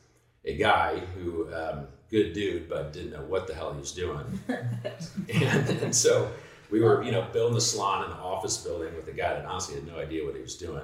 a 0.45 0.55
guy 0.55 0.99
who, 1.15 1.53
um, 1.53 1.87
good 2.09 2.33
dude, 2.33 2.69
but 2.69 2.93
didn't 2.93 3.11
know 3.11 3.23
what 3.23 3.47
the 3.47 3.53
hell 3.53 3.73
he 3.73 3.79
was 3.79 3.91
doing. 3.91 4.39
and, 4.47 5.69
and 5.69 5.95
so 5.95 6.31
we 6.69 6.81
were, 6.81 7.03
you 7.03 7.11
know, 7.11 7.27
building 7.33 7.55
the 7.55 7.61
salon 7.61 8.05
in 8.05 8.11
the 8.11 8.17
office 8.17 8.57
building 8.57 8.95
with 8.95 9.07
a 9.07 9.11
guy 9.11 9.33
that 9.33 9.45
honestly 9.45 9.75
had 9.75 9.87
no 9.87 9.97
idea 9.97 10.25
what 10.25 10.35
he 10.35 10.41
was 10.41 10.55
doing. 10.55 10.83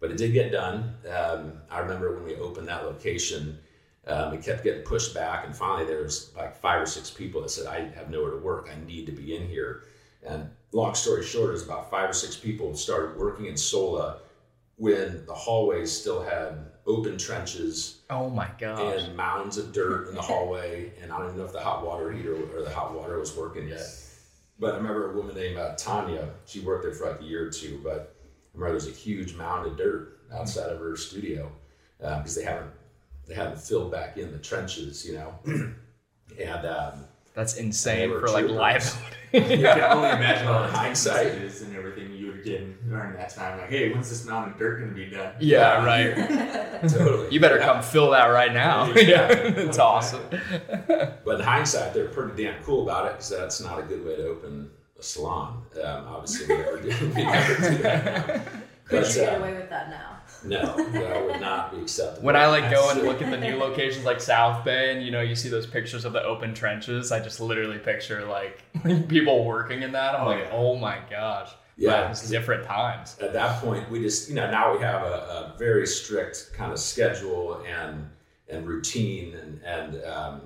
But 0.00 0.10
it 0.10 0.16
did 0.16 0.32
get 0.32 0.52
done. 0.52 0.94
Um, 1.08 1.54
I 1.70 1.78
remember 1.80 2.14
when 2.14 2.24
we 2.24 2.36
opened 2.36 2.68
that 2.68 2.84
location, 2.84 3.58
um, 4.06 4.34
it 4.34 4.42
kept 4.42 4.62
getting 4.62 4.82
pushed 4.82 5.14
back, 5.14 5.46
and 5.46 5.56
finally 5.56 5.86
there 5.86 6.02
was 6.02 6.30
like 6.36 6.56
five 6.56 6.82
or 6.82 6.86
six 6.86 7.10
people 7.10 7.40
that 7.42 7.48
said, 7.48 7.66
"I 7.66 7.88
have 7.96 8.10
nowhere 8.10 8.32
to 8.32 8.38
work. 8.38 8.68
I 8.70 8.84
need 8.84 9.06
to 9.06 9.12
be 9.12 9.34
in 9.34 9.48
here." 9.48 9.84
And 10.22 10.50
long 10.72 10.94
story 10.94 11.24
short, 11.24 11.54
is 11.54 11.64
about 11.64 11.90
five 11.90 12.10
or 12.10 12.12
six 12.12 12.36
people 12.36 12.74
started 12.76 13.16
working 13.16 13.46
in 13.46 13.56
Sola 13.56 14.18
when 14.76 15.24
the 15.26 15.34
hallways 15.34 15.90
still 15.92 16.22
had 16.22 16.58
open 16.86 17.16
trenches 17.16 18.02
Oh 18.10 18.28
my 18.28 18.50
god! 18.58 18.96
and 18.96 19.16
mounds 19.16 19.56
of 19.56 19.72
dirt 19.72 20.08
in 20.08 20.14
the 20.14 20.22
hallway, 20.22 20.92
and 21.00 21.10
I 21.10 21.18
don't 21.18 21.28
even 21.28 21.38
know 21.38 21.44
if 21.44 21.52
the 21.52 21.60
hot 21.60 21.86
water 21.86 22.12
heater 22.12 22.34
or 22.54 22.62
the 22.62 22.74
hot 22.74 22.92
water 22.92 23.18
was 23.18 23.34
working 23.34 23.68
yet. 23.68 23.86
But 24.64 24.72
I 24.72 24.76
remember 24.78 25.12
a 25.12 25.14
woman 25.14 25.34
named 25.34 25.58
uh, 25.58 25.74
Tanya. 25.76 26.30
She 26.46 26.60
worked 26.60 26.84
there 26.84 26.94
for 26.94 27.10
like 27.10 27.20
a 27.20 27.24
year 27.24 27.46
or 27.46 27.50
two, 27.50 27.80
but 27.84 28.16
I 28.22 28.56
remember 28.58 28.78
there 28.78 28.86
was 28.86 28.88
a 28.88 28.98
huge 28.98 29.34
mound 29.34 29.66
of 29.66 29.76
dirt 29.76 30.20
outside 30.32 30.70
of 30.70 30.78
her 30.78 30.96
studio 30.96 31.52
because 31.98 32.34
they 32.34 32.44
haven't 32.44 32.70
they 33.26 33.34
haven't 33.34 33.60
filled 33.60 33.92
back 33.92 34.16
in 34.16 34.32
the 34.32 34.38
trenches, 34.38 35.06
you 35.06 35.16
know. 35.16 35.34
and 36.40 36.66
um, 36.66 37.04
That's 37.34 37.56
insane 37.58 38.10
were 38.10 38.20
for 38.20 38.28
like 38.28 38.46
troopers. 38.46 38.56
liability. 38.56 39.16
You 39.34 39.40
can 39.66 39.80
only 39.92 40.08
imagine 40.10 40.46
all 40.46 40.62
the 40.62 40.68
Hindsight. 40.72 41.32
hindsight 41.36 41.68
and 41.68 41.76
everything 41.76 42.10
you 42.46 42.52
would 42.52 42.60
get 42.60 42.88
during 42.90 43.12
that 43.14 43.28
time. 43.30 43.58
Like, 43.58 43.70
hey, 43.70 43.92
when's 43.92 44.08
this 44.08 44.24
mountain 44.26 44.52
of 44.52 44.58
dirt 44.58 44.78
going 44.80 44.90
to 44.90 44.94
be 44.94 45.06
done? 45.10 45.32
yeah, 45.40 45.84
right. 45.84 46.14
totally, 46.88 47.32
You 47.32 47.40
better 47.40 47.58
Yeah. 47.58 47.66
come 47.72 47.82
fill 47.82 48.10
that 48.10 48.26
right 48.26 48.52
now. 48.52 48.92
Yeah. 48.96 49.28
it's 49.30 49.78
awesome. 49.78 50.22
But 50.88 51.36
in 51.36 51.40
hindsight, 51.40 51.94
they're 51.94 52.08
pretty 52.08 52.42
damn 52.44 52.62
cool 52.62 52.82
about 52.82 53.06
it 53.06 53.12
because 53.12 53.30
that's 53.30 53.60
not 53.60 53.78
a 53.78 53.82
good 53.82 54.04
way 54.04 54.16
to 54.16 54.26
open 54.28 54.70
a 54.98 55.02
salon. 55.02 55.62
Um, 55.82 56.04
obviously, 56.08 56.54
we 56.54 56.62
never 56.62 56.80
do, 56.80 56.88
we 56.88 57.24
never 57.24 57.70
do 57.70 57.82
that 57.82 58.04
now. 58.28 58.42
Could 58.86 59.00
But, 59.00 59.08
you 59.08 59.14
get 59.22 59.34
uh, 59.34 59.38
away 59.38 59.54
with 59.54 59.70
that 59.70 59.88
now? 59.90 60.10
No, 60.46 60.76
that 60.92 61.24
would 61.24 61.40
not 61.40 61.72
be 61.74 61.80
acceptable. 61.80 62.26
When 62.26 62.36
I 62.36 62.46
like 62.48 62.70
go 62.70 62.90
and 62.90 63.00
look 63.02 63.22
at 63.22 63.30
the 63.30 63.38
new 63.38 63.56
locations 63.56 64.04
like 64.04 64.20
South 64.20 64.62
Bay 64.62 64.92
and 64.94 65.02
you 65.02 65.10
know 65.10 65.22
you 65.22 65.34
see 65.34 65.48
those 65.48 65.66
pictures 65.66 66.04
of 66.04 66.12
the 66.12 66.22
open 66.22 66.52
trenches, 66.52 67.10
I 67.10 67.20
just 67.20 67.40
literally 67.40 67.78
picture 67.78 68.26
like 68.26 68.62
people 69.08 69.46
working 69.46 69.80
in 69.82 69.92
that. 69.92 70.14
I'm 70.14 70.26
Oh, 70.26 70.30
like, 70.30 70.40
yeah. 70.40 70.50
oh 70.52 70.76
my 70.76 70.98
gosh. 71.10 71.48
Yeah, 71.76 72.10
it's 72.10 72.28
different 72.28 72.64
times. 72.64 73.16
At 73.20 73.32
that 73.32 73.60
point, 73.60 73.90
we 73.90 74.00
just 74.00 74.28
you 74.28 74.34
know 74.34 74.50
now 74.50 74.72
we 74.72 74.80
have 74.82 75.02
a, 75.02 75.54
a 75.54 75.54
very 75.58 75.86
strict 75.86 76.52
kind 76.52 76.72
of 76.72 76.78
schedule 76.78 77.62
and 77.66 78.08
and 78.48 78.66
routine 78.66 79.34
and 79.34 79.60
and 79.64 80.04
um, 80.04 80.42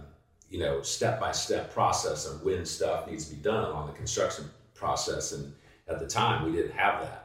you 0.48 0.58
know 0.58 0.80
step 0.82 1.20
by 1.20 1.32
step 1.32 1.72
process 1.72 2.26
of 2.26 2.42
when 2.42 2.64
stuff 2.64 3.06
needs 3.06 3.28
to 3.28 3.36
be 3.36 3.42
done 3.42 3.64
on 3.72 3.86
the 3.86 3.92
construction 3.92 4.46
process. 4.74 5.32
And 5.32 5.52
at 5.88 5.98
the 5.98 6.06
time, 6.06 6.44
we 6.44 6.52
didn't 6.52 6.72
have 6.72 7.02
that. 7.02 7.24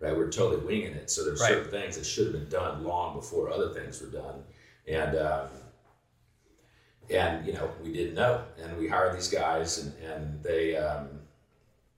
Right, 0.00 0.12
we 0.12 0.18
we're 0.18 0.30
totally 0.30 0.64
winging 0.64 0.94
it. 0.94 1.08
So 1.10 1.24
there's 1.24 1.40
Right. 1.40 1.50
certain 1.50 1.70
things 1.70 1.96
that 1.96 2.04
should 2.04 2.24
have 2.26 2.32
been 2.34 2.48
done 2.48 2.82
long 2.82 3.14
before 3.16 3.50
other 3.50 3.72
things 3.72 4.00
were 4.00 4.08
done, 4.08 4.42
and 4.88 5.16
um, 5.16 5.48
and 7.10 7.46
you 7.46 7.52
know 7.52 7.70
we 7.82 7.92
didn't 7.92 8.14
know, 8.14 8.42
and 8.60 8.76
we 8.76 8.88
hired 8.88 9.16
these 9.16 9.28
guys, 9.28 9.78
and 9.78 9.94
and 10.02 10.42
they 10.42 10.76
um, 10.76 11.08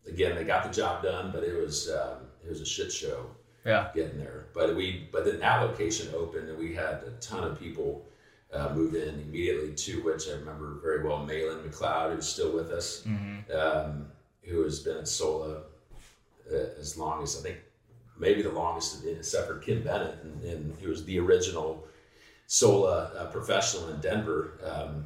again 0.08 0.34
they 0.36 0.44
got 0.44 0.64
the 0.64 0.70
job 0.70 1.02
done, 1.02 1.30
but 1.32 1.42
it 1.42 1.54
was 1.60 1.90
um, 1.90 2.18
it 2.44 2.48
was 2.48 2.60
a 2.60 2.66
shit 2.66 2.92
show 2.92 3.26
Yeah. 3.64 3.88
getting 3.94 4.18
there. 4.18 4.46
But 4.54 4.76
we, 4.76 5.08
but 5.12 5.24
then 5.24 5.40
that 5.40 5.62
location 5.62 6.08
opened, 6.14 6.48
and 6.48 6.58
we 6.58 6.74
had 6.74 7.02
a 7.06 7.10
ton 7.20 7.44
of 7.44 7.58
people 7.58 8.06
uh, 8.52 8.72
move 8.74 8.94
in 8.94 9.20
immediately. 9.20 9.74
To 9.74 10.02
which 10.04 10.28
I 10.28 10.32
remember 10.32 10.78
very 10.82 11.02
well, 11.04 11.24
Malin 11.26 11.58
McLeod, 11.68 12.14
who's 12.14 12.28
still 12.28 12.52
with 12.52 12.70
us, 12.70 13.04
um, 13.54 14.06
who 14.42 14.62
has 14.62 14.78
been 14.80 14.98
at 14.98 15.08
Sola 15.08 15.62
uh, 16.52 16.54
as 16.78 16.96
long 16.96 17.22
as 17.22 17.36
I 17.38 17.42
think 17.42 17.58
maybe 18.18 18.42
the 18.42 18.50
longest, 18.52 19.04
except 19.04 19.48
for 19.48 19.58
Kim 19.58 19.82
Bennett, 19.82 20.16
and, 20.22 20.42
and 20.44 20.76
he 20.78 20.86
was 20.86 21.04
the 21.04 21.18
original 21.18 21.86
Sola 22.46 23.10
uh, 23.18 23.26
professional 23.30 23.88
in 23.90 24.00
Denver. 24.00 24.52
Um, 24.64 25.04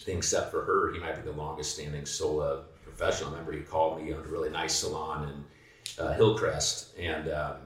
I 0.00 0.04
think 0.04 0.18
except 0.18 0.52
for 0.52 0.62
her, 0.64 0.92
he 0.92 1.00
might 1.00 1.16
be 1.16 1.28
the 1.28 1.36
longest 1.36 1.74
standing 1.74 2.06
Sola 2.06 2.62
professional. 2.98 3.30
I 3.30 3.32
remember 3.32 3.52
he 3.52 3.60
called 3.60 4.02
me 4.02 4.12
on 4.12 4.20
a 4.20 4.28
really 4.28 4.50
nice 4.50 4.74
salon 4.74 5.28
in 5.28 6.04
uh, 6.04 6.12
Hillcrest, 6.14 6.96
and 6.98 7.30
um, 7.30 7.56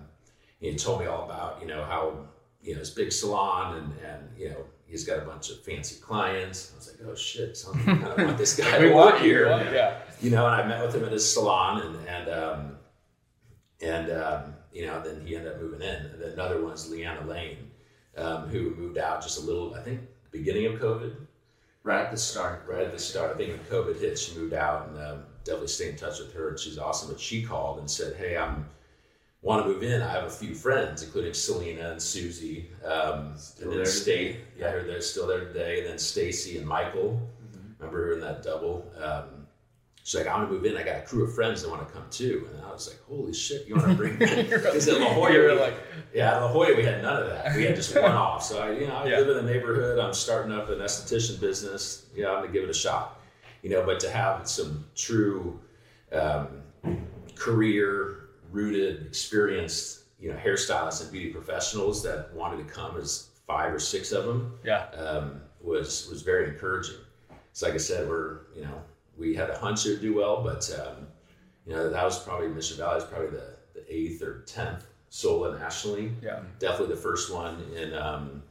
he 0.60 0.74
told 0.76 1.00
me 1.00 1.06
all 1.06 1.24
about 1.24 1.60
you 1.60 1.66
know 1.66 1.84
how 1.84 2.18
you 2.62 2.74
know 2.74 2.80
his 2.80 2.90
big 2.90 3.10
salon 3.12 3.76
and 3.76 3.92
and 4.06 4.28
you 4.38 4.50
know 4.50 4.64
he's 4.86 5.04
got 5.04 5.18
a 5.18 5.22
bunch 5.22 5.50
of 5.50 5.62
fancy 5.64 6.00
clients. 6.00 6.72
I 6.72 6.76
was 6.76 6.88
like, 6.90 7.08
oh 7.08 7.14
shit, 7.14 7.56
so 7.56 7.72
I 7.72 7.78
kind 7.78 8.04
of 8.04 8.18
want 8.18 8.38
this 8.38 8.56
guy 8.60 8.78
to 8.78 8.92
want 8.92 9.14
work 9.14 9.22
you. 9.22 9.30
here 9.30 9.46
Yeah. 9.46 9.72
yeah. 9.72 9.98
you 10.20 10.30
know, 10.30 10.46
and 10.46 10.54
I 10.54 10.66
met 10.66 10.84
with 10.84 10.94
him 10.94 11.04
at 11.04 11.12
his 11.12 11.32
salon, 11.32 11.82
and 11.82 12.08
and 12.08 12.28
um, 12.28 12.78
and 13.80 14.10
um, 14.12 14.54
you 14.72 14.86
know, 14.86 15.02
then 15.02 15.26
he 15.26 15.36
ended 15.36 15.52
up 15.52 15.60
moving 15.60 15.82
in. 15.82 16.06
And 16.06 16.20
then 16.20 16.32
another 16.32 16.62
one 16.62 16.72
is 16.72 16.90
Leanna 16.90 17.26
Lane, 17.26 17.70
um, 18.16 18.48
who 18.48 18.74
moved 18.74 18.98
out 18.98 19.22
just 19.22 19.38
a 19.38 19.42
little, 19.42 19.74
I 19.74 19.82
think, 19.82 20.00
beginning 20.30 20.66
of 20.66 20.80
COVID, 20.80 21.14
Right 21.84 22.04
at 22.04 22.10
the 22.12 22.16
start. 22.16 22.64
right 22.68 22.84
at 22.84 22.92
the 22.92 22.98
start. 22.98 23.34
I 23.34 23.36
think 23.36 23.50
when 23.50 23.60
COVID 23.66 24.00
hit, 24.00 24.18
she 24.18 24.38
moved 24.38 24.54
out, 24.54 24.88
and 24.88 24.98
um, 24.98 25.22
definitely 25.44 25.68
stay 25.68 25.88
in 25.90 25.96
touch 25.96 26.20
with 26.20 26.32
her. 26.34 26.50
And 26.50 26.58
she's 26.58 26.78
awesome. 26.78 27.10
But 27.10 27.18
she 27.20 27.42
called 27.42 27.78
and 27.80 27.90
said, 27.90 28.16
"Hey, 28.16 28.36
I'm." 28.36 28.66
Want 29.44 29.64
to 29.64 29.68
move 29.68 29.82
in? 29.82 30.00
I 30.00 30.08
have 30.12 30.22
a 30.22 30.30
few 30.30 30.54
friends, 30.54 31.02
including 31.02 31.34
Selena 31.34 31.90
and 31.90 32.00
Susie, 32.00 32.70
um, 32.84 33.32
Still 33.36 33.64
and 33.64 33.72
then 33.72 33.78
there 33.78 33.86
State. 33.86 34.32
today. 34.34 34.40
Yeah, 34.56 34.70
they're, 34.84 35.00
still 35.00 35.26
there 35.26 35.40
today. 35.46 35.80
And 35.80 35.88
then 35.90 35.98
Stacy 35.98 36.58
and 36.58 36.64
Michael. 36.64 37.20
Remember 37.80 38.06
her 38.06 38.12
in 38.12 38.20
that 38.20 38.44
double? 38.44 38.88
Um, 39.02 39.41
she's 40.02 40.14
like, 40.20 40.26
I 40.26 40.36
want 40.36 40.48
to 40.48 40.54
move 40.54 40.64
in. 40.64 40.76
I 40.76 40.82
got 40.82 40.96
a 40.96 41.00
crew 41.02 41.24
of 41.24 41.34
friends 41.34 41.62
that 41.62 41.70
want 41.70 41.86
to 41.86 41.92
come 41.94 42.04
too. 42.10 42.48
And 42.54 42.64
I 42.64 42.70
was 42.72 42.88
like, 42.88 42.98
holy 43.08 43.32
shit, 43.32 43.66
you 43.66 43.76
want 43.76 43.88
to 43.88 43.94
bring 43.94 44.18
Because 44.18 44.88
at 44.88 45.00
La 45.00 45.12
Jolla, 45.14 45.30
we- 45.30 45.52
like, 45.60 45.74
yeah, 46.14 46.36
at 46.36 46.42
La 46.42 46.48
Jolla, 46.52 46.74
we 46.76 46.84
had 46.84 47.02
none 47.02 47.22
of 47.22 47.28
that. 47.28 47.54
We 47.56 47.64
had 47.64 47.76
just 47.76 47.94
one 47.94 48.04
off. 48.12 48.42
So, 48.42 48.60
I, 48.62 48.72
you 48.72 48.86
know, 48.86 48.96
I 48.96 49.06
Yeah. 49.06 49.18
live 49.18 49.36
in 49.36 49.46
the 49.46 49.52
neighborhood. 49.52 49.98
I'm 49.98 50.12
starting 50.14 50.52
up 50.52 50.68
an 50.70 50.78
esthetician 50.78 51.40
business. 51.40 52.06
Yeah, 52.14 52.28
I'm 52.30 52.38
going 52.40 52.48
to 52.48 52.52
give 52.52 52.64
it 52.64 52.70
a 52.70 52.74
shot. 52.74 53.20
You 53.62 53.70
know, 53.70 53.84
but 53.86 54.00
to 54.00 54.10
have 54.10 54.48
some 54.48 54.84
true 54.96 55.60
um, 56.12 56.62
career 57.34 58.28
rooted, 58.50 59.06
experienced, 59.06 60.00
you 60.20 60.30
know, 60.30 60.36
hairstylists 60.36 61.02
and 61.02 61.10
beauty 61.12 61.30
professionals 61.32 62.02
that 62.02 62.32
wanted 62.34 62.56
to 62.66 62.72
come 62.72 62.96
as 62.96 63.28
five 63.46 63.72
or 63.72 63.78
six 63.78 64.12
of 64.12 64.24
them 64.24 64.54
yeah. 64.64 64.86
um, 64.96 65.40
was 65.60 66.08
was 66.10 66.22
very 66.22 66.48
encouraging. 66.48 66.96
So, 67.52 67.66
like 67.66 67.74
I 67.74 67.78
said, 67.78 68.08
we're 68.08 68.40
you 68.54 68.62
know 68.62 68.82
we 69.16 69.34
had 69.34 69.50
a 69.50 69.58
hunch 69.58 69.86
it 69.86 69.90
would 69.90 70.00
do 70.00 70.14
well, 70.14 70.42
but 70.42 70.68
um, 70.80 71.06
you 71.66 71.74
know 71.74 71.90
that 71.90 72.04
was 72.04 72.18
probably 72.18 72.48
Mission 72.48 72.78
Valley 72.78 72.98
is 72.98 73.04
probably 73.04 73.28
the, 73.30 73.54
the 73.74 73.84
eighth 73.94 74.22
or 74.22 74.40
tenth 74.46 74.84
Sola 75.10 75.58
nationally. 75.58 76.12
Yeah. 76.22 76.40
Definitely 76.58 76.94
the 76.94 77.00
first 77.00 77.32
one 77.32 77.62
in 77.76 77.94
um, 77.94 78.42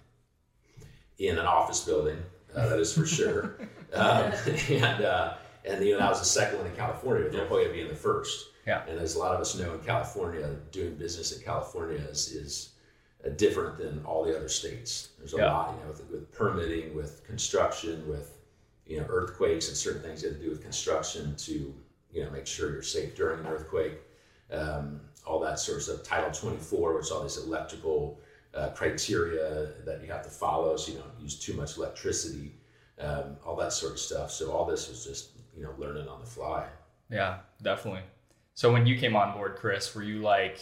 in 1.19 1.37
an 1.37 1.45
office 1.45 1.83
building. 1.83 2.17
Uh, 2.55 2.67
that 2.69 2.79
is 2.79 2.93
for 2.93 3.05
sure. 3.05 3.57
um, 3.93 4.31
and 4.69 5.03
uh, 5.03 5.33
and 5.65 5.83
you 5.83 5.93
know 5.93 5.99
that 5.99 6.09
was 6.09 6.19
the 6.19 6.25
second 6.25 6.57
one 6.59 6.67
in 6.67 6.75
California. 6.75 7.23
with 7.25 7.33
La 7.35 7.45
Jolla 7.45 7.69
being 7.71 7.87
the 7.87 7.95
first. 7.95 8.47
Yeah. 8.67 8.83
And 8.87 8.99
as 8.99 9.15
a 9.15 9.19
lot 9.19 9.33
of 9.33 9.41
us 9.41 9.57
know 9.57 9.73
in 9.73 9.79
California, 9.79 10.55
doing 10.71 10.93
business 10.95 11.35
in 11.35 11.41
California 11.43 11.97
is, 11.97 12.27
is 12.31 12.69
uh, 13.25 13.29
different 13.29 13.79
than 13.79 14.03
all 14.05 14.23
the 14.23 14.35
other 14.37 14.49
states. 14.49 15.09
There's 15.17 15.33
a 15.33 15.37
Yeah. 15.37 15.51
lot, 15.51 15.75
you 15.75 15.83
know, 15.83 15.89
with, 15.91 16.07
with 16.11 16.31
permitting, 16.31 16.93
with 16.95 17.23
construction, 17.25 18.07
with 18.07 18.37
you 18.91 18.99
know 18.99 19.05
earthquakes 19.09 19.69
and 19.69 19.77
certain 19.77 20.01
things 20.01 20.21
you 20.21 20.29
have 20.29 20.37
to 20.37 20.43
do 20.43 20.49
with 20.49 20.61
construction 20.61 21.33
to 21.37 21.73
you 22.11 22.23
know 22.23 22.29
make 22.29 22.45
sure 22.45 22.73
you're 22.73 22.81
safe 22.81 23.15
during 23.15 23.39
an 23.39 23.47
earthquake. 23.47 23.93
Um, 24.51 24.99
all 25.25 25.39
that 25.39 25.59
sort 25.59 25.87
of. 25.87 26.03
Title 26.03 26.31
24, 26.31 26.97
which 26.97 27.11
all 27.11 27.21
these 27.21 27.37
electrical 27.37 28.19
uh, 28.53 28.69
criteria 28.69 29.69
that 29.85 30.01
you 30.01 30.11
have 30.11 30.23
to 30.23 30.29
follow, 30.29 30.75
so 30.75 30.91
you 30.91 30.97
don't 30.97 31.21
use 31.21 31.39
too 31.39 31.53
much 31.53 31.77
electricity. 31.77 32.53
Um, 32.99 33.37
all 33.45 33.55
that 33.55 33.71
sort 33.71 33.93
of 33.93 33.99
stuff. 33.99 34.29
So 34.29 34.51
all 34.51 34.65
this 34.65 34.89
was 34.89 35.05
just 35.05 35.29
you 35.55 35.63
know 35.63 35.73
learning 35.77 36.09
on 36.09 36.19
the 36.19 36.27
fly. 36.27 36.67
Yeah, 37.09 37.37
definitely. 37.61 38.01
So 38.55 38.73
when 38.73 38.85
you 38.85 38.97
came 38.97 39.15
on 39.15 39.33
board, 39.33 39.55
Chris, 39.55 39.95
were 39.95 40.03
you 40.03 40.19
like 40.19 40.59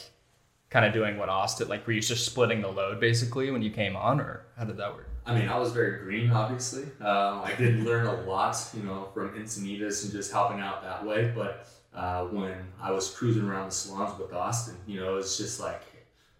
kind 0.69 0.85
of 0.85 0.93
doing 0.93 1.17
what 1.17 1.29
Austin 1.29 1.67
like 1.67 1.87
were 1.87 1.93
you 1.93 2.01
just 2.01 2.25
splitting 2.27 2.61
the 2.61 2.67
load 2.67 2.99
basically 2.99 3.49
when 3.49 3.63
you 3.63 3.71
came 3.71 3.95
on 3.95 4.21
or 4.21 4.45
how 4.55 4.65
did 4.65 4.77
that 4.77 4.93
work? 4.93 5.08
I 5.29 5.39
mean, 5.39 5.47
I 5.49 5.57
was 5.57 5.71
very 5.71 5.99
green, 5.99 6.31
obviously. 6.31 6.83
Um, 7.01 7.41
I 7.43 7.53
did 7.57 7.79
learn 7.83 8.05
a 8.07 8.21
lot, 8.21 8.57
you 8.75 8.83
know, 8.83 9.09
from 9.13 9.29
Encinitas 9.37 10.03
and 10.03 10.11
just 10.11 10.31
helping 10.31 10.59
out 10.59 10.81
that 10.83 11.05
way. 11.05 11.31
But 11.35 11.67
uh, 11.93 12.25
when 12.25 12.53
I 12.81 12.91
was 12.91 13.09
cruising 13.11 13.43
around 13.47 13.67
the 13.69 13.71
salons 13.75 14.17
with 14.19 14.33
Austin, 14.33 14.75
you 14.87 14.99
know, 14.99 15.17
it's 15.17 15.37
just 15.37 15.59
like 15.59 15.81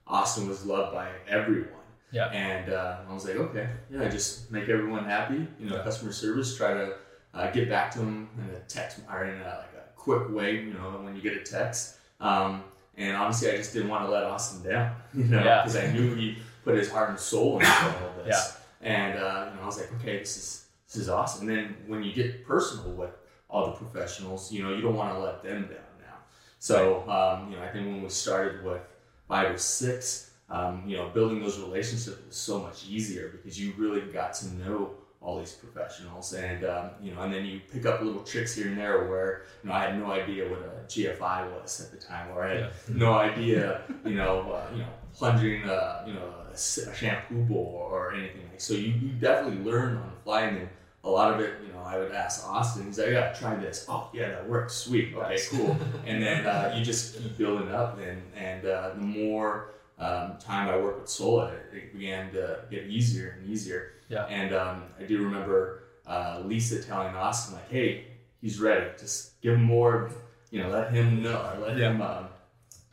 Austin 0.07 0.47
was 0.47 0.65
loved 0.65 0.93
by 0.93 1.09
everyone. 1.27 1.69
Yeah. 2.11 2.25
And 2.27 2.73
uh, 2.73 2.97
I 3.09 3.13
was 3.13 3.25
like, 3.25 3.35
okay, 3.35 3.69
yeah, 3.91 4.07
just 4.09 4.51
make 4.51 4.67
everyone 4.69 5.05
happy. 5.05 5.45
You 5.59 5.69
know, 5.69 5.75
Yeah. 5.77 5.83
customer 5.83 6.11
service. 6.11 6.57
Try 6.57 6.73
to 6.73 6.93
uh, 7.35 7.51
get 7.51 7.69
back 7.69 7.91
to 7.91 7.99
them 7.99 8.27
in 8.37 8.55
a 8.55 8.59
text 8.61 8.99
or 9.11 9.25
in 9.25 9.39
a, 9.41 9.43
like 9.43 9.73
a 9.77 9.83
quick 9.95 10.29
way. 10.31 10.55
You 10.55 10.73
know, 10.73 10.99
when 11.03 11.15
you 11.15 11.21
get 11.21 11.33
a 11.37 11.41
text. 11.43 11.97
Um, 12.19 12.63
and 12.97 13.15
honestly, 13.15 13.49
I 13.51 13.57
just 13.57 13.71
didn't 13.73 13.89
want 13.89 14.05
to 14.05 14.11
let 14.11 14.23
Austin 14.23 14.67
down. 14.69 14.95
You 15.13 15.25
know, 15.25 15.43
Yeah. 15.43 15.61
because 15.61 15.75
I 15.77 15.91
knew 15.91 16.15
he 16.15 16.37
put 16.63 16.75
his 16.75 16.91
heart 16.91 17.09
and 17.11 17.19
soul 17.19 17.59
into 17.59 17.71
all 17.71 18.09
of 18.19 18.25
this. 18.25 18.57
And 18.81 19.17
uh, 19.17 19.49
you 19.49 19.55
know, 19.55 19.63
I 19.63 19.65
was 19.65 19.77
like, 19.77 19.91
okay, 19.95 20.19
this 20.19 20.37
is 20.37 20.65
this 20.87 20.95
is 20.95 21.09
awesome. 21.09 21.47
And 21.47 21.57
then 21.57 21.77
when 21.87 22.03
you 22.03 22.13
get 22.13 22.45
personal 22.45 22.91
with 22.91 23.11
all 23.49 23.67
the 23.67 23.73
professionals, 23.73 24.51
you 24.51 24.63
know, 24.63 24.73
you 24.73 24.81
don't 24.81 24.95
want 24.95 25.13
to 25.13 25.19
let 25.19 25.43
them 25.43 25.63
down 25.63 25.91
now. 25.99 26.17
So 26.59 27.09
um, 27.09 27.51
you 27.51 27.57
know, 27.57 27.63
I 27.63 27.69
think 27.69 27.87
when 27.87 28.01
we 28.01 28.09
started 28.09 28.63
with 28.63 28.81
five 29.27 29.51
or 29.51 29.57
six, 29.57 30.31
um, 30.49 30.83
you 30.87 30.97
know, 30.97 31.09
building 31.09 31.41
those 31.41 31.59
relationships 31.59 32.17
was 32.25 32.35
so 32.35 32.59
much 32.59 32.85
easier 32.87 33.29
because 33.29 33.59
you 33.59 33.73
really 33.77 34.01
got 34.01 34.33
to 34.35 34.47
know 34.55 34.91
all 35.21 35.37
these 35.37 35.51
professionals, 35.53 36.33
and 36.33 36.63
um, 36.63 36.91
you 37.01 37.13
know, 37.13 37.21
and 37.21 37.33
then 37.33 37.45
you 37.45 37.59
pick 37.71 37.85
up 37.85 38.01
little 38.01 38.23
tricks 38.23 38.55
here 38.55 38.67
and 38.67 38.77
there 38.77 39.05
where 39.09 39.43
you 39.63 39.69
know 39.69 39.75
I 39.75 39.85
had 39.85 39.99
no 39.99 40.11
idea 40.11 40.49
what 40.49 40.59
a 40.59 40.85
GFI 40.87 41.51
was 41.61 41.81
at 41.81 41.91
the 41.91 41.97
time, 42.05 42.31
or 42.31 42.43
I 42.45 42.55
had 42.55 42.71
no 42.87 43.13
idea, 43.13 43.81
you 44.05 44.15
know, 44.15 44.51
uh, 44.51 44.67
you 44.71 44.79
know, 44.79 44.87
plunging, 45.13 45.63
uh, 45.63 46.03
you 46.07 46.13
know, 46.13 46.33
a, 46.53 46.57
shampoo 46.95 47.43
bowl 47.43 47.87
or 47.91 48.13
anything. 48.13 48.47
like 48.49 48.61
So 48.61 48.73
you, 48.73 48.93
you 48.93 49.09
definitely 49.19 49.63
learn 49.69 49.97
on 49.97 50.09
the 50.15 50.23
fly, 50.23 50.41
and 50.43 50.57
then 50.57 50.69
a 51.03 51.09
lot 51.09 51.33
of 51.33 51.39
it, 51.41 51.53
you 51.65 51.73
know, 51.73 51.79
I 51.81 51.97
would 51.97 52.11
ask 52.13 52.47
Austin, 52.47 52.85
he's 52.85 52.97
like, 52.97 53.09
"Yeah, 53.09 53.33
try 53.33 53.55
this. 53.55 53.85
Oh, 53.89 54.09
yeah, 54.13 54.29
that 54.29 54.47
works. 54.47 54.73
Sweet. 54.73 55.13
Okay, 55.13 55.29
Nice. 55.31 55.49
cool." 55.49 55.75
and 56.05 56.23
then 56.23 56.45
uh, 56.45 56.73
you 56.77 56.83
just 56.83 57.17
keep 57.17 57.37
building 57.37 57.71
up, 57.71 57.99
and 57.99 58.21
and 58.37 58.65
uh, 58.65 58.91
the 58.95 59.01
more 59.01 59.71
um, 59.99 60.37
time 60.39 60.69
I 60.69 60.77
worked 60.77 61.01
with 61.01 61.09
Sola, 61.09 61.51
it 61.73 61.91
began 61.93 62.31
to 62.31 62.59
get 62.71 62.85
easier 62.85 63.37
and 63.37 63.49
easier. 63.49 63.91
Yeah. 64.09 64.25
And 64.25 64.53
um, 64.53 64.83
I 64.99 65.03
do 65.03 65.23
remember 65.23 65.83
uh, 66.05 66.41
Lisa 66.43 66.81
telling 66.83 67.15
Austin, 67.15 67.55
like, 67.55 67.69
"Hey, 67.69 68.05
he's 68.41 68.59
ready. 68.59 68.87
Just 68.99 69.39
give 69.41 69.53
him 69.53 69.63
more. 69.63 70.11
You 70.51 70.63
know, 70.63 70.69
let 70.69 70.91
him 70.91 71.21
know, 71.23 71.37
or 71.55 71.67
let 71.67 71.77
Yeah. 71.77 71.91
him, 71.91 72.01
um, 72.01 72.27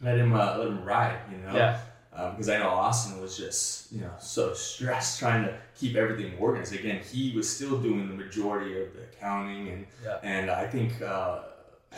let 0.02 0.18
him, 0.18 0.34
uh, 0.34 0.58
let 0.58 0.68
him 0.68 0.84
ride. 0.84 1.18
You 1.32 1.38
know." 1.38 1.54
Yeah. 1.56 1.80
because 2.30 2.48
I 2.48 2.58
know 2.58 2.68
Austin 2.70 3.20
was 3.20 3.36
just 3.36 3.92
you 3.92 4.00
know 4.00 4.12
so 4.18 4.54
stressed 4.54 5.18
trying 5.18 5.44
to 5.44 5.54
keep 5.74 5.96
everything 5.96 6.36
organized. 6.38 6.72
Again, 6.74 7.00
he 7.02 7.32
was 7.36 7.46
still 7.48 7.78
doing 7.80 8.08
the 8.08 8.14
majority 8.14 8.80
of 8.80 8.92
the 8.94 9.02
accounting, 9.04 9.68
and 9.68 9.86
Yeah. 10.04 10.18
and 10.22 10.50
I 10.50 10.66
think 10.66 11.00
uh, 11.02 11.40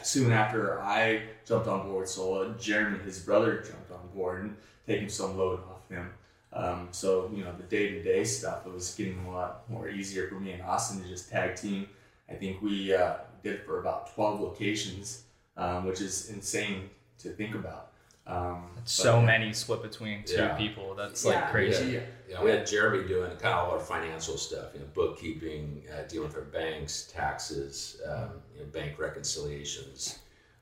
soon 0.02 0.32
after 0.32 0.80
I 0.80 1.22
jumped 1.44 1.66
on 1.68 1.86
board 1.88 2.08
Sola, 2.08 2.54
Jeremy, 2.58 2.98
his 3.04 3.18
brother, 3.20 3.58
jumped 3.62 3.90
on 3.92 4.08
board 4.14 4.42
and 4.42 4.56
taking 4.86 5.08
some 5.08 5.36
load 5.38 5.60
off 5.70 5.88
him. 5.88 6.10
Um, 6.58 6.88
so 6.90 7.30
you 7.34 7.44
know 7.44 7.52
the 7.56 7.62
day 7.62 7.90
to 7.92 8.02
day 8.02 8.24
stuff 8.24 8.66
it 8.66 8.72
was 8.72 8.92
getting 8.96 9.24
a 9.26 9.30
lot 9.30 9.68
more 9.70 9.88
easier 9.88 10.26
for 10.28 10.34
me 10.40 10.52
and 10.52 10.62
Austin 10.62 11.00
to 11.02 11.08
just 11.08 11.30
tag 11.30 11.54
team. 11.56 11.88
I 12.28 12.34
think 12.34 12.60
we 12.60 12.92
uh, 12.92 13.14
did 13.44 13.54
it 13.54 13.64
for 13.66 13.80
about 13.80 14.12
twelve 14.14 14.40
locations, 14.40 15.22
um, 15.56 15.84
which 15.86 16.00
is 16.00 16.30
insane 16.30 16.90
to 17.20 17.28
think 17.30 17.54
about. 17.54 17.92
Um, 18.26 18.72
but 18.74 18.86
so 18.88 19.20
yeah. 19.20 19.24
many 19.26 19.52
split 19.54 19.82
between 19.82 20.22
two 20.24 20.34
Yeah. 20.34 20.54
people. 20.56 20.94
That's 20.94 21.24
Yeah. 21.24 21.30
like 21.40 21.50
crazy. 21.50 21.92
Yeah, 21.92 22.00
yeah, 22.28 22.42
we 22.42 22.50
had 22.50 22.66
Jeremy 22.66 23.06
doing 23.08 23.30
kind 23.38 23.54
of 23.54 23.68
all 23.68 23.70
our 23.70 23.80
financial 23.80 24.36
stuff, 24.36 24.74
you 24.74 24.80
know, 24.80 24.86
bookkeeping, 24.92 25.84
uh, 25.90 26.02
dealing 26.08 26.28
with 26.28 26.36
our 26.36 26.42
banks, 26.42 27.10
taxes, 27.10 28.02
um, 28.06 28.42
you 28.54 28.60
know, 28.60 28.66
bank 28.66 28.98
reconciliations, 28.98 30.18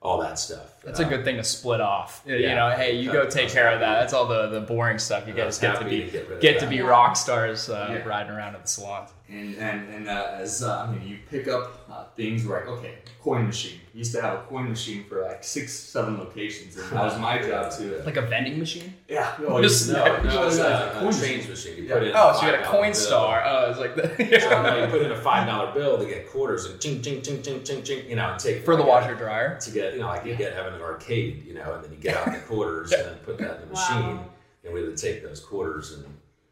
all 0.06 0.18
that 0.20 0.38
stuff. 0.38 0.80
That's 0.84 1.00
a 1.00 1.04
good 1.04 1.24
thing 1.24 1.36
to 1.36 1.42
split 1.44 1.80
off. 1.80 2.22
You 2.24 2.40
know, 2.54 2.70
hey, 2.70 2.96
you 2.96 3.10
go 3.12 3.28
take 3.28 3.48
care 3.48 3.70
of 3.72 3.80
that. 3.80 3.98
That's 4.00 4.12
all 4.12 4.26
the, 4.26 4.46
the 4.48 4.60
boring 4.60 4.98
stuff. 5.00 5.26
You 5.26 5.34
guys 5.34 5.58
get 5.58 5.78
to 5.80 5.84
be 5.84 6.02
to 6.02 6.10
get 6.10 6.40
get 6.40 6.60
to 6.60 6.66
be 6.68 6.80
rock 6.80 7.16
stars 7.16 7.68
uh, 7.68 7.88
Yeah. 7.90 8.08
riding 8.08 8.32
around 8.32 8.54
at 8.54 8.62
the 8.62 8.68
salon. 8.68 9.08
And 9.28 9.56
and 9.56 9.92
and 9.92 10.08
uh, 10.08 10.28
as 10.38 10.62
uh, 10.62 10.86
I 10.88 10.92
mean, 10.92 11.06
you 11.06 11.18
pick 11.28 11.48
up 11.48 11.84
uh, 11.90 12.04
things 12.14 12.46
like 12.46 12.68
okay, 12.68 12.94
coin 13.20 13.44
machine. 13.46 13.80
We 13.92 13.98
used 13.98 14.14
to 14.14 14.22
have 14.22 14.38
a 14.38 14.42
coin 14.42 14.68
machine 14.68 15.02
for 15.08 15.22
like 15.22 15.42
six, 15.42 15.72
seven 15.72 16.16
locations, 16.16 16.76
and 16.76 16.88
that 16.92 17.02
was 17.02 17.18
my 17.18 17.42
job 17.48 17.72
too. 17.72 18.00
Like 18.06 18.16
a 18.18 18.22
vending 18.22 18.56
machine. 18.58 18.94
Yeah, 19.08 19.36
Just- 19.62 19.90
No, 19.92 20.04
Yeah. 20.04 20.22
no, 20.22 20.46
it's 20.46 20.58
Yeah. 20.58 21.00
a, 21.00 21.08
a 21.08 21.12
change 21.12 21.48
machine. 21.48 21.76
You 21.78 21.82
Yeah. 21.88 21.94
put 21.94 22.02
in 22.04 22.12
Oh, 22.14 22.32
so 22.38 22.46
you 22.46 22.52
got 22.52 22.60
a 22.60 22.66
$5 22.66 22.70
coin 22.70 22.82
bill. 22.92 22.94
star. 22.94 23.42
Oh, 23.44 23.70
it's 23.70 23.80
like 23.80 23.96
So 23.96 24.48
the 24.48 24.62
now 24.62 24.84
you 24.84 24.86
put 24.92 25.02
in 25.02 25.10
a 25.10 25.20
five 25.20 25.46
dollar 25.48 25.72
bill 25.72 25.98
to 25.98 26.04
get 26.06 26.30
quarters 26.30 26.66
and 26.66 26.80
ching 26.80 27.02
ching 27.02 27.20
ching 27.22 27.42
ching 27.42 27.64
ching 27.64 27.82
ching, 27.82 28.08
you 28.08 28.14
know, 28.14 28.36
take 28.38 28.64
for 28.64 28.76
the 28.76 28.82
like 28.82 28.86
a- 28.88 29.06
washer 29.08 29.14
dryer. 29.16 29.58
to 29.58 29.70
get 29.72 29.94
you 29.94 30.00
know 30.00 30.06
like 30.06 30.24
you 30.24 30.36
get 30.36 30.52
having 30.54 30.74
an 30.74 30.82
arcade, 30.82 31.44
you 31.44 31.54
know, 31.54 31.74
and 31.74 31.82
then 31.82 31.90
you 31.90 31.98
get 31.98 32.16
out 32.16 32.26
the 32.32 32.38
quarters 32.46 32.92
and 32.92 33.06
then 33.06 33.16
put 33.24 33.38
that 33.38 33.56
in 33.56 33.60
the 33.62 33.74
machine, 33.74 34.18
Wow. 34.18 34.24
and 34.64 34.72
we 34.72 34.82
would 34.84 34.96
take 34.96 35.24
those 35.24 35.40
quarters 35.40 35.92
and 35.94 36.04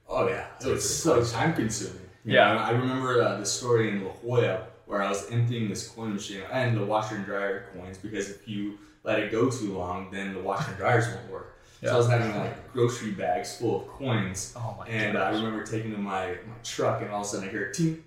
Oh 0.08 0.28
yeah, 0.28 0.46
So 0.58 0.70
it 0.70 0.72
was 0.72 0.84
it's 0.84 0.94
so 0.94 1.22
time 1.24 1.54
consuming. 1.54 2.00
Yeah. 2.24 2.56
I 2.56 2.70
remember 2.70 3.22
uh, 3.22 3.38
the 3.38 3.46
story 3.46 3.90
in 3.90 4.04
La 4.04 4.12
Jolla 4.12 4.66
where 4.86 5.02
I 5.02 5.08
was 5.08 5.30
emptying 5.30 5.68
this 5.68 5.88
coin 5.88 6.14
machine 6.14 6.42
and 6.52 6.76
the 6.76 6.84
washer 6.84 7.16
and 7.16 7.24
dryer 7.24 7.66
coins 7.74 7.98
because 7.98 8.30
if 8.30 8.46
you 8.48 8.78
let 9.02 9.18
it 9.18 9.30
go 9.32 9.50
too 9.50 9.76
long, 9.76 10.10
then 10.10 10.34
the 10.34 10.40
washer 10.40 10.70
and 10.70 10.78
dryers 10.78 11.06
won't 11.08 11.30
work. 11.30 11.54
So 11.82 11.92
I 11.92 11.96
was 11.96 12.08
having 12.08 12.34
like 12.34 12.72
grocery 12.72 13.10
bags 13.10 13.56
full 13.58 13.82
of 13.82 13.88
coins, 13.88 14.54
Oh 14.56 14.74
my 14.78 14.86
and 14.86 15.18
uh, 15.18 15.20
I 15.20 15.30
remember 15.30 15.64
taking 15.64 15.92
to 15.92 15.98
my, 15.98 16.28
my 16.28 16.54
truck, 16.62 17.02
and 17.02 17.10
all 17.10 17.20
of 17.20 17.26
a 17.26 17.28
sudden 17.28 17.48
I 17.48 17.50
hear 17.50 17.70
ting. 17.72 18.02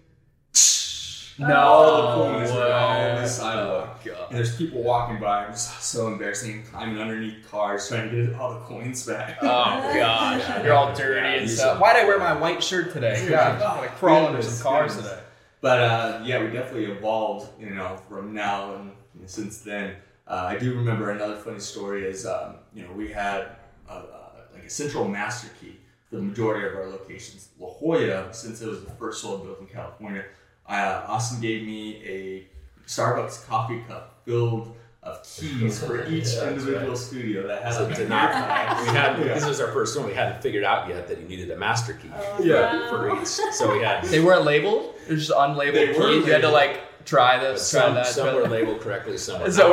No 1.39 1.55
all 1.55 2.01
the 2.01 2.23
coins 2.39 2.51
were 2.51 2.71
all 2.73 2.99
over 2.99 3.15
the 3.15 3.21
way. 3.21 3.27
sidewalk. 3.27 3.99
Oh, 4.01 4.05
God. 4.09 4.27
And 4.29 4.37
there's 4.37 4.55
people 4.55 4.81
walking 4.83 5.19
by. 5.19 5.45
I'm 5.45 5.55
so 5.55 6.07
embarrassing, 6.07 6.63
climbing 6.63 6.99
underneath 6.99 7.49
cars, 7.49 7.87
trying 7.87 8.09
to 8.09 8.25
get 8.27 8.35
all 8.35 8.53
the 8.55 8.59
coins 8.61 9.05
back. 9.05 9.37
Oh 9.41 9.45
gosh, 9.45 9.93
Yeah. 10.47 10.63
you're 10.63 10.73
all 10.73 10.93
dirty 10.95 11.19
Yeah, 11.21 11.33
and 11.41 11.49
stuff. 11.49 11.79
Why'd 11.79 11.95
I 11.97 12.05
wear 12.05 12.17
my 12.19 12.33
white 12.33 12.63
shirt 12.63 12.91
today? 12.93 13.23
Yeah. 13.29 13.57
God, 13.59 13.61
I'm 13.61 13.75
gonna 13.85 13.87
crawl 13.97 14.25
under 14.27 14.41
some 14.41 14.63
cars 14.63 14.95
goodness. 14.95 15.11
today. 15.11 15.23
But 15.61 15.79
uh, 15.81 16.21
yeah, 16.23 16.39
we 16.41 16.47
definitely 16.51 16.85
evolved, 16.85 17.49
you 17.59 17.69
know, 17.71 17.97
from 18.09 18.33
now 18.33 18.75
and 18.75 18.91
you 19.15 19.21
know, 19.21 19.27
since 19.27 19.59
then. 19.59 19.95
Uh, 20.27 20.45
I 20.49 20.57
do 20.57 20.73
remember 20.75 21.11
another 21.11 21.35
funny 21.37 21.59
story 21.59 22.05
is, 22.05 22.25
um, 22.25 22.55
you 22.73 22.83
know, 22.83 22.91
we 22.91 23.09
had 23.09 23.47
a, 23.89 23.93
a, 23.93 24.31
like 24.53 24.63
a 24.65 24.69
central 24.69 25.07
master 25.07 25.47
key 25.61 25.77
for 26.09 26.17
the 26.17 26.21
majority 26.21 26.67
of 26.67 26.75
our 26.75 26.87
locations. 26.87 27.49
La 27.59 27.69
Jolla, 27.69 28.33
since 28.33 28.61
it 28.61 28.67
was 28.67 28.83
the 28.83 28.91
first 28.91 29.21
Sola 29.21 29.43
built 29.43 29.61
in 29.61 29.67
California, 29.67 30.25
uh, 30.69 31.03
Austin 31.07 31.41
gave 31.41 31.65
me 31.65 32.01
a 32.05 32.47
Starbucks 32.87 33.45
coffee 33.47 33.81
cup 33.87 34.21
filled 34.25 34.75
of 35.03 35.23
keys 35.23 35.81
for 35.83 36.05
each 36.07 36.25
That's 36.25 36.37
individual 36.41 36.89
right. 36.89 36.97
studio 36.97 37.47
that 37.47 37.63
had 37.63 37.73
So 37.73 37.85
a 37.87 37.93
to 37.95 38.07
not- 38.09 38.31
we 38.81 38.87
had 38.87 39.19
Yeah. 39.19 39.33
this 39.35 39.45
was 39.45 39.61
our 39.61 39.71
first 39.71 39.97
one. 39.97 40.05
We 40.07 40.13
hadn't 40.13 40.41
figured 40.41 40.63
out 40.65 40.89
yet 40.89 41.07
that 41.07 41.19
you 41.19 41.27
needed 41.27 41.49
a 41.51 41.57
master 41.57 41.93
key 41.93 42.09
Oh, 42.13 42.39
Yeah. 42.43 42.89
for 42.89 43.07
wow. 43.09 43.21
each. 43.21 43.27
So 43.27 43.71
we 43.71 43.81
had 43.83 44.03
They 44.05 44.19
weren't 44.19 44.43
labeled. 44.43 44.95
They're 45.07 45.17
just 45.17 45.31
unlabeled 45.31 45.73
They 45.73 45.87
keys. 45.87 45.97
were 45.97 46.11
You 46.11 46.23
had 46.25 46.41
to 46.41 46.49
like 46.49 47.05
try 47.05 47.39
this, 47.39 47.69
try 47.71 47.81
some, 47.81 47.95
that. 47.95 48.07
some 48.07 48.25
try 48.27 48.35
were 48.35 48.41
that. 48.43 48.51
labeled 48.51 48.81
correctly, 48.81 49.17
some 49.17 49.39
were 49.39 49.47
Is 49.47 49.55
that 49.55 49.69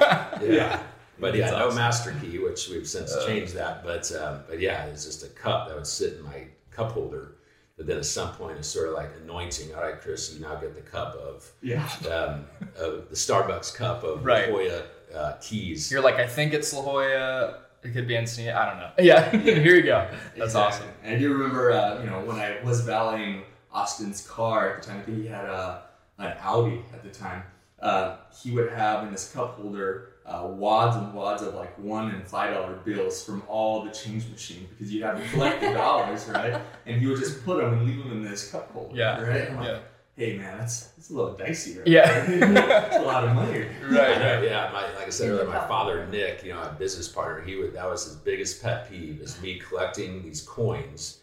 not. 0.00 0.42
yeah. 0.42 0.52
Yeah. 0.52 0.82
But 1.20 1.36
yeah, 1.36 1.50
That's 1.52 1.58
no 1.70 1.80
master 1.80 2.12
key, 2.20 2.38
which 2.40 2.68
we've 2.68 2.88
since 2.88 3.12
Uh. 3.14 3.24
changed 3.24 3.54
that. 3.54 3.84
But 3.84 4.10
um, 4.16 4.40
but 4.48 4.58
yeah, 4.58 4.86
it's 4.86 5.04
just 5.04 5.22
a 5.24 5.28
cup 5.28 5.68
that 5.68 5.76
would 5.76 5.86
sit 5.86 6.14
in 6.14 6.22
my 6.24 6.46
cup 6.72 6.90
holder. 6.90 7.36
But 7.82 7.88
then 7.88 7.96
at 7.96 8.04
some 8.06 8.30
point, 8.34 8.58
it's 8.58 8.68
sort 8.68 8.86
of 8.86 8.94
like 8.94 9.10
anointing. 9.24 9.74
All 9.74 9.82
right, 9.82 10.00
Chris, 10.00 10.32
you 10.32 10.40
now 10.40 10.54
get 10.54 10.76
the 10.76 10.82
cup 10.82 11.16
of 11.16 11.50
Yeah. 11.62 11.82
um, 12.14 12.44
of 12.76 13.08
the 13.08 13.16
Starbucks 13.16 13.74
cup 13.74 14.04
of 14.04 14.24
Right. 14.24 14.48
La 14.48 14.56
Jolla 14.56 14.82
uh, 15.12 15.32
keys. 15.40 15.90
You're 15.90 16.00
like, 16.00 16.14
I 16.14 16.28
think 16.28 16.54
it's 16.54 16.72
La 16.72 16.82
Jolla. 16.82 17.58
It 17.82 17.92
could 17.92 18.06
be 18.06 18.14
Encinitas. 18.14 18.54
I 18.54 18.70
don't 18.70 18.78
know. 18.78 18.90
Yeah, 19.00 19.30
here 19.36 19.74
you 19.74 19.82
go. 19.82 20.06
That's 20.36 20.54
Exactly. 20.54 20.60
awesome. 20.60 20.88
And 21.02 21.16
I 21.16 21.18
do 21.18 21.32
remember, 21.32 21.72
uh, 21.72 22.00
you 22.04 22.08
know, 22.08 22.20
when 22.20 22.36
I 22.36 22.62
was 22.62 22.82
valeting 22.82 23.42
Austin's 23.72 24.24
car 24.28 24.74
at 24.76 24.82
the 24.82 24.88
time, 24.88 25.00
I 25.00 25.02
think 25.02 25.18
he 25.18 25.26
had 25.26 25.46
a, 25.46 25.82
an 26.18 26.36
Audi 26.40 26.84
at 26.94 27.02
the 27.02 27.10
time. 27.10 27.42
Uh, 27.80 28.18
he 28.40 28.52
would 28.52 28.70
have 28.70 29.02
in 29.08 29.10
his 29.10 29.28
cup 29.32 29.56
holder 29.56 30.10
uh, 30.26 30.46
wads 30.46 30.96
and 30.96 31.12
wads 31.14 31.42
of 31.42 31.54
like 31.54 31.76
one 31.78 32.10
and 32.10 32.26
five 32.26 32.54
dollar 32.54 32.74
bills 32.84 33.24
from 33.24 33.42
all 33.48 33.82
the 33.84 33.90
change 33.90 34.28
machine 34.30 34.66
because 34.70 34.92
you'd 34.92 35.02
have 35.02 35.20
to 35.22 35.28
collect 35.30 35.60
the 35.60 35.72
dollars, 35.72 36.26
right? 36.32 36.60
And 36.86 37.00
he 37.00 37.06
would 37.06 37.18
just 37.18 37.44
put 37.44 37.58
them 37.58 37.72
and 37.74 37.84
leave 37.86 37.98
them 37.98 38.12
in 38.12 38.22
this 38.22 38.50
cup 38.50 38.70
holder, 38.72 38.94
Yeah. 38.96 39.20
right? 39.20 39.50
I'm 39.50 39.56
like, 39.56 39.66
Yeah. 39.66 39.78
hey 40.16 40.36
man, 40.38 40.58
that's, 40.58 40.88
that's 40.88 41.10
a 41.10 41.14
little 41.14 41.32
dicey, 41.36 41.78
right? 41.78 41.86
Yeah. 41.86 42.26
that's 42.26 42.96
a 42.96 43.02
lot 43.02 43.24
of 43.24 43.34
money. 43.34 43.60
Right, 43.60 43.92
Yeah, 43.92 44.34
right. 44.36 44.44
yeah. 44.44 44.70
My, 44.72 44.82
like 44.94 45.08
I 45.08 45.10
said 45.10 45.30
earlier, 45.30 45.46
my 45.48 45.66
father 45.66 46.06
Nick, 46.06 46.44
you 46.44 46.52
know, 46.52 46.62
a 46.62 46.72
business 46.78 47.08
partner, 47.08 47.42
he 47.44 47.56
would 47.56 47.74
that 47.74 47.88
was 47.88 48.04
his 48.04 48.14
biggest 48.14 48.62
pet 48.62 48.88
peeve 48.88 49.20
is 49.20 49.40
me 49.42 49.58
collecting 49.58 50.22
these 50.22 50.42
coins, 50.42 51.18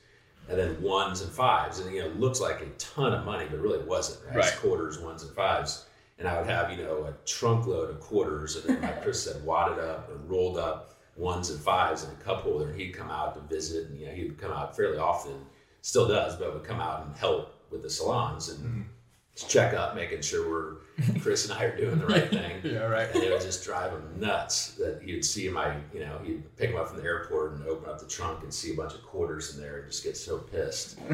and 0.49 0.57
then 0.59 0.81
ones 0.81 1.21
and 1.21 1.31
fives, 1.31 1.79
and 1.79 1.93
you 1.93 2.01
know, 2.01 2.07
it 2.07 2.19
looks 2.19 2.41
like 2.41 2.59
a 2.61 2.65
ton 2.77 3.13
of 3.13 3.23
money, 3.23 3.45
but 3.49 3.59
it 3.59 3.61
really 3.61 3.83
wasn't. 3.85 4.19
Right? 4.27 4.39
It's 4.39 4.49
Right. 4.51 4.59
quarters, 4.59 4.99
ones, 4.99 5.23
and 5.23 5.31
fives, 5.35 5.85
and 6.19 6.27
I 6.27 6.39
would 6.39 6.49
have 6.49 6.71
you 6.71 6.83
know 6.83 7.05
a 7.05 7.13
trunk 7.25 7.65
load 7.65 7.89
of 7.89 7.99
quarters, 7.99 8.55
and 8.55 8.65
then 8.65 8.81
like 8.81 9.01
Chris 9.03 9.23
said, 9.23 9.43
wadded 9.43 9.79
up 9.79 10.09
or 10.09 10.17
rolled 10.27 10.57
up 10.57 10.95
ones 11.15 11.49
and 11.49 11.59
fives 11.59 12.03
in 12.03 12.11
a 12.11 12.15
cup 12.15 12.41
holder, 12.41 12.69
and 12.69 12.79
he'd 12.79 12.93
come 12.93 13.09
out 13.09 13.33
to 13.35 13.53
visit, 13.53 13.89
and 13.89 13.99
you 13.99 14.05
know, 14.05 14.13
he 14.13 14.23
would 14.25 14.37
come 14.37 14.51
out 14.51 14.75
fairly 14.75 14.97
often, 14.97 15.33
still 15.81 16.07
does, 16.07 16.35
but 16.35 16.53
would 16.53 16.63
come 16.63 16.79
out 16.79 17.05
and 17.05 17.15
help 17.15 17.55
with 17.71 17.81
the 17.81 17.89
salons 17.89 18.49
and. 18.49 18.59
Mm-hmm. 18.59 18.81
Check 19.47 19.73
up, 19.73 19.95
making 19.95 20.19
sure 20.19 20.49
we're 20.49 20.73
Chris 21.21 21.49
and 21.49 21.57
I 21.57 21.63
are 21.65 21.77
doing 21.77 21.99
the 21.99 22.05
right 22.05 22.29
thing 22.29 22.57
Yeah, 22.63 22.85
right. 22.85 23.07
and 23.13 23.23
it 23.23 23.31
would 23.31 23.41
just 23.41 23.63
drive 23.63 23.91
him 23.91 24.03
nuts 24.19 24.71
that 24.75 25.01
you'd 25.05 25.23
see 25.23 25.47
my, 25.49 25.75
you 25.93 25.99
know, 26.01 26.19
he'd 26.23 26.55
pick 26.57 26.71
him 26.71 26.77
up 26.77 26.89
from 26.89 26.97
the 26.97 27.03
airport 27.03 27.53
and 27.53 27.63
open 27.67 27.89
up 27.89 27.99
the 27.99 28.07
trunk 28.07 28.43
and 28.43 28.53
see 28.53 28.73
a 28.73 28.75
bunch 28.75 28.93
of 28.93 29.03
quarters 29.03 29.55
in 29.55 29.61
there 29.61 29.79
and 29.79 29.87
just 29.91 30.03
get 30.03 30.17
so 30.17 30.37
pissed. 30.39 30.97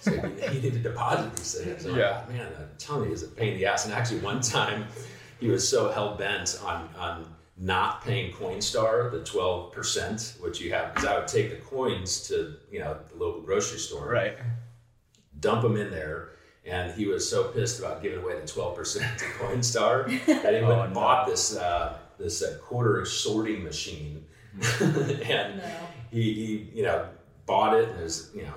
So 0.00 0.10
you 0.12 0.60
need 0.60 0.72
to 0.74 0.78
deposit 0.80 1.34
these 1.36 1.54
things. 1.54 1.86
I'm 1.86 1.96
Yeah. 1.96 2.18
like, 2.18 2.28
man, 2.30 2.46
I'm 2.58 2.68
telling 2.78 3.06
you, 3.08 3.12
it's 3.14 3.22
a 3.22 3.28
pain 3.28 3.52
in 3.54 3.58
the 3.58 3.64
ass. 3.66 3.86
And 3.86 3.94
actually, 3.94 4.20
one 4.20 4.40
time 4.42 4.86
he 5.40 5.48
was 5.48 5.66
so 5.66 5.90
hell 5.90 6.14
bent 6.16 6.58
on 6.62 6.88
on 6.98 7.34
not 7.56 8.04
paying 8.04 8.30
Coinstar 8.32 9.10
the 9.12 9.24
twelve 9.24 9.72
percent, 9.72 10.34
which 10.40 10.60
you 10.60 10.72
have, 10.74 10.92
because 10.92 11.08
I 11.08 11.16
would 11.18 11.28
take 11.28 11.50
the 11.50 11.56
coins 11.64 12.26
to 12.28 12.56
you 12.70 12.80
know 12.80 12.98
the 13.12 13.16
local 13.24 13.40
grocery 13.40 13.78
store, 13.78 14.08
Right. 14.10 14.36
dump 15.40 15.62
them 15.62 15.76
in 15.76 15.90
there. 15.90 16.30
And 16.66 16.92
he 16.92 17.06
was 17.06 17.28
so 17.28 17.44
pissed 17.44 17.78
about 17.78 18.02
giving 18.02 18.20
away 18.22 18.40
the 18.40 18.46
twelve 18.46 18.74
percent 18.76 19.18
to 19.18 19.24
Coinstar 19.38 20.06
that 20.26 20.54
he 20.54 20.60
went 20.62 20.64
Oh, 20.78 20.80
and 20.82 20.94
no. 20.94 21.00
bought 21.00 21.26
this 21.26 21.56
uh, 21.56 21.98
this 22.18 22.42
uh, 22.42 22.56
quarter 22.62 23.04
sorting 23.04 23.62
machine, 23.64 24.24
and 24.80 25.58
No. 25.58 25.64
he, 26.10 26.32
he 26.32 26.70
you 26.74 26.82
know 26.84 27.06
bought 27.46 27.74
it 27.78 27.88
and 27.90 28.00
it 28.00 28.02
was 28.02 28.30
you 28.34 28.42
know 28.42 28.54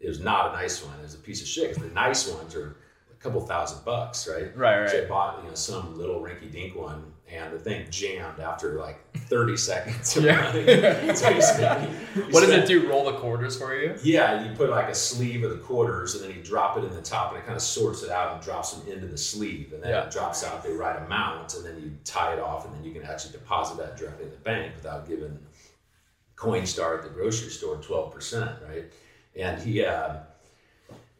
it 0.00 0.08
was 0.08 0.20
not 0.20 0.50
a 0.50 0.52
nice 0.52 0.84
one. 0.84 0.94
It 0.98 1.02
was 1.02 1.14
a 1.14 1.18
piece 1.18 1.40
of 1.40 1.48
shit. 1.48 1.74
'cause 1.74 1.82
the 1.82 1.90
nice 1.94 2.28
ones 2.28 2.54
are 2.54 2.66
a 2.70 2.74
couple 3.24 3.40
thousand 3.40 3.84
bucks, 3.84 4.28
right? 4.28 4.56
Right, 4.56 4.88
So 4.88 5.02
I 5.04 5.08
bought 5.08 5.42
you 5.42 5.48
know 5.48 5.54
some 5.56 5.96
little 5.98 6.20
rinky 6.20 6.52
dink 6.52 6.76
one, 6.76 7.12
and 7.28 7.52
the 7.54 7.58
thing 7.58 7.86
jammed 7.90 8.38
after 8.38 8.74
like 8.78 8.98
thirty 9.28 9.56
seconds. 9.70 10.16
Of 10.16 10.24
Yeah. 10.24 10.40
running. 10.44 10.66
So 11.16 11.32
he 11.32 11.40
spent- 11.40 11.90
he 12.14 12.20
What 12.30 12.40
does 12.42 12.50
it 12.50 12.66
do? 12.66 12.86
Roll 12.88 13.06
the 13.10 13.16
quarters 13.18 13.56
for 13.58 13.74
you? 13.74 13.96
yeah, 14.02 14.44
you 14.48 14.54
put 14.54 14.68
like 14.70 14.88
a 14.88 14.94
sleeve 14.94 15.42
of 15.42 15.50
the 15.50 15.56
quarters, 15.56 16.14
and 16.14 16.22
then 16.24 16.36
you 16.36 16.42
drop 16.44 16.76
it 16.76 16.84
in 16.84 16.92
the 16.94 17.00
top, 17.02 17.30
and 17.32 17.38
it 17.38 17.44
kind 17.46 17.56
of 17.56 17.62
sorts 17.62 18.02
it 18.02 18.10
out 18.10 18.34
and 18.34 18.42
drops 18.44 18.72
them 18.74 18.92
into 18.92 19.06
the 19.06 19.16
sleeve, 19.18 19.72
and 19.72 19.82
then 19.82 19.90
Yeah. 19.90 20.04
it 20.04 20.10
drops 20.12 20.44
out. 20.44 20.62
They 20.62 20.72
write 20.72 20.96
amount, 21.04 21.54
and 21.54 21.64
then 21.64 21.80
you 21.80 21.92
tie 22.04 22.34
it 22.34 22.38
off, 22.40 22.66
and 22.66 22.74
then 22.76 22.84
you 22.84 22.92
can 22.92 23.02
actually 23.04 23.32
deposit 23.32 23.78
that 23.78 23.96
directly 23.96 24.26
in 24.26 24.30
the 24.30 24.36
bank 24.36 24.74
without 24.76 25.08
giving 25.08 25.38
Coinstar 26.36 26.98
at 26.98 27.02
the 27.04 27.08
grocery 27.10 27.48
store 27.50 27.76
twelve 27.76 28.12
percent, 28.12 28.50
right? 28.68 28.84
And 29.36 29.60
he, 29.62 29.84
uh, 29.84 30.16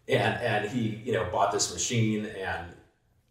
and 0.09 0.35
and 0.41 0.71
he, 0.71 1.01
you 1.05 1.13
know, 1.13 1.25
bought 1.31 1.53
this 1.53 1.73
machine, 1.73 2.27
and 2.27 2.67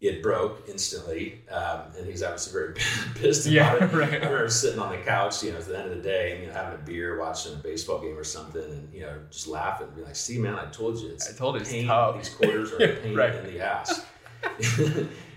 it 0.01 0.21
broke 0.21 0.67
instantly, 0.67 1.41
um, 1.49 1.81
and 1.97 2.05
he's 2.05 2.21
obviously 2.23 2.51
very 2.51 2.73
pissed 3.15 3.45
about 3.45 3.53
Yeah, 3.53 3.75
it. 3.85 3.93
right. 3.93 4.09
I 4.11 4.15
remember 4.15 4.49
sitting 4.49 4.79
on 4.79 4.91
the 4.91 4.97
couch, 4.97 5.41
you 5.43 5.51
know, 5.51 5.59
at 5.59 5.65
the 5.65 5.77
end 5.79 5.91
of 5.91 5.95
the 5.97 6.03
day, 6.03 6.41
you 6.41 6.47
know, 6.47 6.53
having 6.53 6.77
a 6.77 6.83
beer, 6.83 7.17
watching 7.19 7.53
a 7.53 7.57
baseball 7.57 7.99
game 8.01 8.17
or 8.17 8.23
something, 8.25 8.63
and 8.63 8.93
you 8.93 9.01
know, 9.01 9.17
just 9.31 9.47
laughing, 9.47 9.87
and 9.87 9.95
be 9.95 10.01
like, 10.03 10.15
"See, 10.15 10.37
man, 10.37 10.55
I 10.55 10.65
told 10.65 10.99
you, 10.99 11.09
it's 11.09 11.29
I 11.29 11.37
told 11.37 11.55
you 11.55 11.61
it's 11.61 11.71
pain. 11.71 11.87
tough." 11.87 12.17
These 12.17 12.29
quarters 12.29 12.71
are 12.73 12.83
a 12.83 12.95
pain 13.01 13.15
Right. 13.15 13.33
in 13.35 13.45
the 13.45 13.59
ass." 13.61 14.05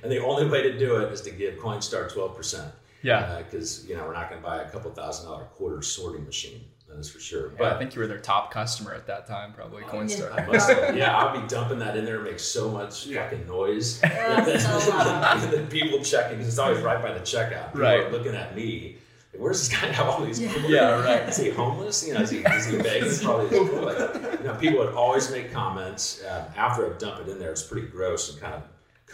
and 0.03 0.11
the 0.13 0.23
only 0.23 0.49
way 0.49 0.63
to 0.63 0.77
do 0.79 0.97
it 0.97 1.13
is 1.13 1.21
to 1.23 1.31
give 1.31 1.55
Coinstar 1.57 2.13
twelve 2.13 2.37
percent. 2.37 2.73
Yeah. 3.03 3.41
because 3.43 3.87
you 3.89 3.97
know 3.97 4.05
we're 4.05 4.15
not 4.15 4.29
going 4.31 4.43
to 4.43 4.47
buy 4.47 4.63
a 4.63 4.71
couple 4.71 4.91
thousand 4.91 5.27
dollar 5.27 5.45
quarter 5.45 5.81
sorting 5.83 6.25
machine. 6.25 6.65
That 6.97 7.01
is 7.01 7.11
for 7.11 7.21
sure. 7.21 7.51
But 7.51 7.75
I 7.75 7.79
think 7.79 7.95
you 7.95 8.01
were 8.01 8.07
their 8.07 8.19
top 8.21 8.51
customer 8.51 8.95
at 8.95 9.07
that 9.07 9.27
time, 9.27 9.53
probably 9.53 9.83
Coinstar. 9.83 10.33
I 10.33 10.47
must 10.47 10.71
have, 10.71 10.97
yeah, 10.97 11.15
I'll 11.15 11.39
be 11.39 11.47
dumping 11.47 11.79
that 11.81 11.95
in 11.95 12.07
there. 12.07 12.17
It 12.21 12.31
makes 12.31 12.43
so 12.43 12.71
much 12.71 13.07
Yeah. 13.07 13.29
fucking 13.29 13.47
noise. 13.47 14.01
That's 14.01 14.65
so 14.65 14.93
and 14.99 15.53
then 15.53 15.67
people 15.67 16.01
checking 16.03 16.39
because 16.39 16.49
it's 16.49 16.59
always 16.59 16.81
right 16.81 17.03
by 17.03 17.13
the 17.13 17.21
checkout. 17.21 17.67
People 17.73 17.83
Right. 17.83 18.01
are 18.05 18.11
looking 18.11 18.35
at 18.35 18.57
me. 18.57 18.97
where's 19.37 19.59
this 19.69 19.79
guy 19.79 19.89
have 19.89 20.07
all 20.09 20.25
these? 20.25 20.41
Yeah. 20.41 20.53
cool- 20.55 20.71
Yeah, 20.71 21.05
right. 21.05 21.29
Is 21.29 21.37
he 21.37 21.51
homeless? 21.51 22.07
You 22.09 22.15
know, 22.15 22.23
is 22.23 22.31
he, 22.31 22.39
is 22.39 22.67
he 22.67 22.79
begging? 22.79 23.15
Probably. 23.23 23.59
Is 23.59 23.69
cool. 23.71 23.83
Like, 23.83 24.15
you 24.41 24.45
know, 24.47 24.55
people 24.59 24.79
would 24.79 24.95
always 24.95 25.31
make 25.31 25.53
comments. 25.53 26.25
Um, 26.27 26.45
after 26.57 26.87
I 26.95 26.97
dump 26.97 27.21
it 27.21 27.29
in 27.31 27.39
there, 27.39 27.51
it's 27.51 27.63
pretty 27.63 27.89
gross 27.89 28.33
and 28.33 28.41
kind 28.41 28.55
of 28.55 28.63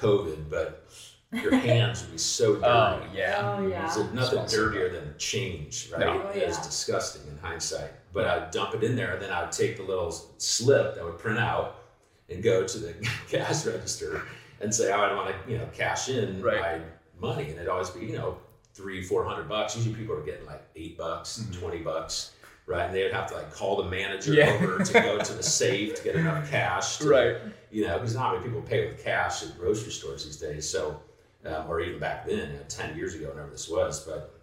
COVID, 0.01 0.49
but 0.49 0.87
your 1.33 1.55
hands 1.55 2.03
would 2.03 2.13
be 2.13 2.19
so 2.19 2.57
oh, 2.57 3.01
dirty. 3.01 3.11
Oh 3.11 3.17
yeah. 3.17 3.37
Oh 3.41 3.61
mm-hmm. 3.61 3.71
yeah. 3.71 3.91
Is 3.91 3.97
nothing 4.13 4.29
Smells 4.29 4.51
so 4.53 4.57
dirtier 4.69 4.89
than 4.91 5.15
change, 5.19 5.91
right? 5.91 6.01
No. 6.01 6.23
Oh, 6.27 6.31
It's 6.35 6.65
disgusting 6.65 7.23
in 7.31 7.39
hindsight. 7.39 7.91
But 8.13 8.27
I'd 8.27 8.51
dump 8.51 8.75
it 8.75 8.85
in 8.85 8.95
there, 8.95 9.15
and 9.15 9.23
then 9.23 9.31
I'd 9.31 9.51
take 9.53 9.79
the 9.79 9.83
little 9.83 10.11
slip 10.37 10.95
that 10.95 11.05
would 11.05 11.19
print 11.19 11.39
out 11.39 11.85
and 12.29 12.43
go 12.43 12.67
to 12.67 12.79
the 12.79 12.93
cash 13.29 13.65
register 13.65 14.23
and 14.61 14.75
say, 14.75 14.93
"Oh, 14.93 15.01
I 15.01 15.15
want 15.15 15.29
to, 15.29 15.51
you 15.51 15.59
know, 15.59 15.67
cash 15.73 16.09
in 16.09 16.43
Right. 16.43 16.61
my 16.61 17.29
money," 17.29 17.45
and 17.45 17.55
it'd 17.55 17.69
always 17.69 17.91
be, 17.91 18.05
you 18.07 18.13
know, 18.17 18.37
three, 18.75 19.03
four 19.03 19.25
hundred 19.25 19.49
bucks. 19.49 19.75
Usually, 19.77 19.95
people 19.95 20.15
are 20.15 20.23
getting 20.23 20.47
like 20.47 20.63
eight 20.77 20.99
bucks, 20.99 21.39
mm-hmm. 21.41 21.59
twenty 21.61 21.79
bucks, 21.79 22.33
right? 22.67 22.85
And 22.85 22.95
they 22.95 23.03
would 23.05 23.13
have 23.13 23.29
to 23.29 23.35
like 23.35 23.53
call 23.55 23.83
the 23.83 23.89
manager 23.89 24.35
Yeah. 24.35 24.51
over 24.61 24.79
to 24.85 24.93
go 24.93 25.19
to 25.19 25.33
the 25.33 25.43
safe 25.43 25.95
to 25.97 26.05
get 26.05 26.15
enough 26.17 26.51
cash, 26.51 26.99
to, 26.99 27.09
Right. 27.09 27.37
You 27.71 27.87
know, 27.87 27.99
because 27.99 28.15
not 28.15 28.35
many 28.35 28.45
people 28.45 28.61
pay 28.61 28.87
with 28.87 29.03
cash 29.03 29.43
at 29.43 29.59
grocery 29.59 29.93
stores 29.93 30.27
these 30.27 30.37
days. 30.37 30.69
So 30.69 31.01
um, 31.47 31.69
or 31.69 31.81
even 31.81 31.99
back 31.99 32.27
then, 32.27 32.39
you 32.53 32.57
know, 32.59 32.65
10 32.69 32.97
years 32.97 33.15
ago, 33.15 33.29
whenever 33.31 33.51
this 33.51 33.69
was, 33.69 34.07
but 34.07 34.35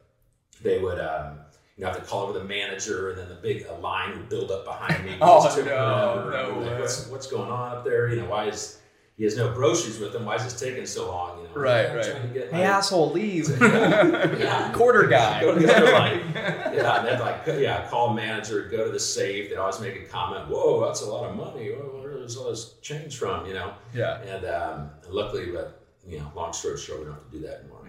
they 0.62 0.80
would, 0.80 1.00
um, 1.00 1.40
you 1.78 1.86
know, 1.86 1.92
have 1.92 2.00
to 2.00 2.06
call 2.06 2.24
over 2.24 2.38
the 2.38 2.44
manager 2.44 3.10
and 3.12 3.18
then 3.20 3.30
the 3.30 3.36
big 3.36 3.66
a 3.70 3.74
line 3.76 4.18
would 4.18 4.28
build 4.30 4.52
up 4.52 4.66
behind 4.66 5.06
me. 5.06 5.16
Oh, 5.22 5.46
It 5.48 5.56
took 5.56 5.66
no, 5.66 6.30
no 6.30 6.60
Like, 6.60 6.72
way. 6.72 6.80
What's, 6.80 7.08
what's 7.08 7.28
going 7.28 7.50
on 7.52 7.78
up 7.78 7.84
there? 7.86 8.10
You 8.10 8.22
know, 8.22 8.30
why 8.30 8.46
is, 8.48 8.80
he 9.16 9.24
has 9.26 9.36
no 9.36 9.54
groceries 9.54 10.00
with 10.00 10.16
him. 10.16 10.24
Why 10.26 10.36
is 10.36 10.44
this 10.46 10.58
taking 10.60 10.86
so 10.86 11.08
long? 11.10 11.40
You 11.42 11.44
know, 11.50 11.54
Right, 11.56 11.90
I'm 11.90 11.96
right. 11.98 12.06
trying 12.06 12.34
Hey 12.34 12.48
my- 12.52 12.62
asshole, 12.62 13.12
leave. 13.12 13.50
Yeah. 13.62 14.72
Quarter 14.76 15.08
guy. 15.08 15.42
Go 15.42 15.54
to 15.56 15.60
the 15.60 15.76
other 15.76 15.92
line. 15.92 16.22
Yeah, 16.34 17.00
and 17.00 17.08
then 17.08 17.20
like, 17.20 17.42
yeah, 17.48 17.88
call 17.90 18.14
manager, 18.14 18.68
go 18.70 18.86
to 18.86 18.92
the 18.92 19.00
safe. 19.00 19.50
They'd 19.50 19.58
always 19.58 19.80
make 19.82 19.96
a 19.98 20.06
comment, 20.06 20.48
whoa, 20.50 20.86
that's 20.86 21.02
a 21.02 21.06
lot 21.10 21.30
of 21.30 21.36
money. 21.36 21.70
Where 21.72 21.80
where 22.02 22.18
is 22.24 22.38
all 22.38 22.50
this 22.50 22.76
change 22.82 23.18
from, 23.18 23.46
you 23.46 23.54
know? 23.54 23.74
yeah. 23.94 24.22
And 24.22 24.46
um, 24.46 24.90
luckily, 25.10 25.48
but, 25.52 25.82
you 26.10 26.20
know, 26.20 26.32
long 26.36 26.54
story 26.54 26.78
short, 26.78 27.00
we 27.00 27.06
don't 27.06 27.14
have 27.16 27.32
to 27.32 27.38
do 27.38 27.46
that 27.46 27.60
anymore. 27.60 27.80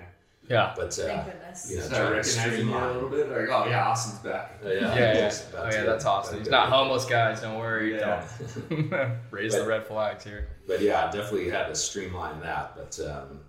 Yeah. 0.50 0.74
But, 0.76 0.98
uh, 0.98 1.02
Thank 1.06 1.26
goodness. 1.26 1.70
you 1.70 1.76
know, 1.76 1.82
Start 1.84 1.96
trying 1.96 2.10
to 2.10 2.16
recognizing 2.16 2.68
you 2.68 2.76
a 2.76 2.92
little 2.92 3.08
bit. 3.08 3.30
Like, 3.30 3.48
oh 3.50 3.68
yeah, 3.68 3.88
Austin's 3.88 4.18
back. 4.18 4.58
Uh, 4.64 4.68
yeah, 4.68 4.94
Yeah, 4.96 5.14
yeah. 5.14 5.32
Oh 5.56 5.68
yeah, 5.70 5.82
that's 5.84 6.04
awesome. 6.04 6.38
He's 6.38 6.50
not 6.50 6.70
homeless, 6.70 7.04
guys. 7.04 7.40
Don't 7.40 7.56
worry. 7.56 7.96
Yeah. 7.96 8.26
Don't 8.68 9.18
raise 9.30 9.54
the 9.54 9.64
red 9.64 9.86
flags 9.86 10.24
here. 10.24 10.48
But 10.66 10.80
yeah, 10.80 11.06
I 11.06 11.10
definitely 11.12 11.50
had 11.50 11.68
to 11.68 11.76
streamline 11.76 12.40
that. 12.40 12.74
But 12.74 12.98
um, 13.08 13.40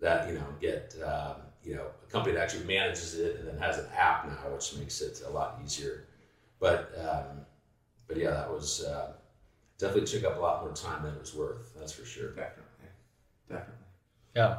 that 0.00 0.26
you 0.28 0.36
know, 0.36 0.46
get 0.62 0.96
um, 1.04 1.42
you 1.62 1.74
know 1.74 1.88
a 2.02 2.10
company 2.10 2.34
that 2.36 2.42
actually 2.42 2.64
manages 2.64 3.18
it 3.18 3.36
and 3.40 3.48
then 3.48 3.58
has 3.58 3.76
an 3.76 3.86
app 3.94 4.26
now, 4.26 4.50
which 4.50 4.74
makes 4.78 5.02
it 5.02 5.20
a 5.26 5.30
lot 5.30 5.60
easier. 5.62 6.06
But 6.58 6.90
um, 6.98 7.44
but 8.08 8.16
yeah, 8.16 8.30
that 8.30 8.50
was 8.50 8.82
uh, 8.82 9.12
definitely 9.76 10.06
took 10.06 10.24
up 10.24 10.38
a 10.38 10.40
lot 10.40 10.64
more 10.64 10.72
time 10.72 11.02
than 11.02 11.12
it 11.12 11.20
was 11.20 11.34
worth. 11.34 11.74
That's 11.76 11.92
for 11.92 12.06
sure. 12.06 12.30
Definitely, 12.30 12.88
definitely. 13.46 13.74
Yeah. 14.34 14.58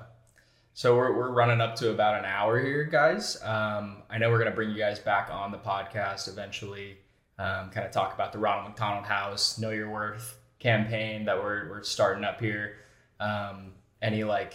So 0.73 0.95
we're, 0.97 1.15
we're 1.15 1.31
running 1.31 1.61
up 1.61 1.75
to 1.75 1.91
about 1.91 2.19
an 2.19 2.25
hour 2.25 2.59
here, 2.59 2.83
guys. 2.83 3.41
Um, 3.43 4.03
I 4.09 4.17
know 4.17 4.29
we're 4.29 4.39
going 4.39 4.49
to 4.49 4.55
bring 4.55 4.69
you 4.71 4.77
guys 4.77 4.99
back 4.99 5.29
on 5.31 5.51
the 5.51 5.57
podcast 5.57 6.27
eventually, 6.27 6.97
um, 7.39 7.69
kind 7.69 7.85
of 7.85 7.91
talk 7.91 8.13
about 8.13 8.33
the 8.33 8.39
Ronald 8.39 8.67
McDonald 8.67 9.05
House, 9.05 9.57
Know 9.57 9.69
Your 9.69 9.89
Worth 9.89 10.37
campaign 10.59 11.25
that 11.25 11.37
we're, 11.37 11.69
we're 11.69 11.83
starting 11.83 12.23
up 12.23 12.41
here. 12.41 12.75
Um, 13.19 13.71
any 14.01 14.23
like, 14.23 14.53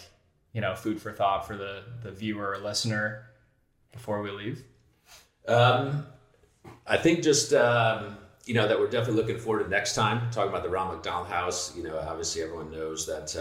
you 0.52 0.60
know, 0.60 0.74
food 0.74 1.00
for 1.00 1.12
thought 1.12 1.46
for 1.46 1.56
the, 1.56 1.84
the 2.02 2.10
viewer 2.10 2.50
or 2.50 2.58
listener 2.58 3.30
before 3.92 4.20
we 4.22 4.30
leave? 4.30 4.62
Um, 5.48 6.06
I 6.86 6.96
think 6.96 7.22
just 7.22 7.52
um, 7.52 8.16
you 8.44 8.54
know 8.54 8.68
that 8.68 8.78
we're 8.78 8.90
definitely 8.90 9.20
looking 9.22 9.38
forward 9.38 9.64
to 9.64 9.70
next 9.70 9.94
time 9.94 10.30
talking 10.30 10.50
about 10.50 10.62
the 10.62 10.68
Ronald 10.68 10.96
McDonald 10.96 11.28
House. 11.28 11.74
You 11.76 11.82
know, 11.82 11.98
obviously 11.98 12.42
everyone 12.42 12.70
knows 12.70 13.06
that. 13.06 13.34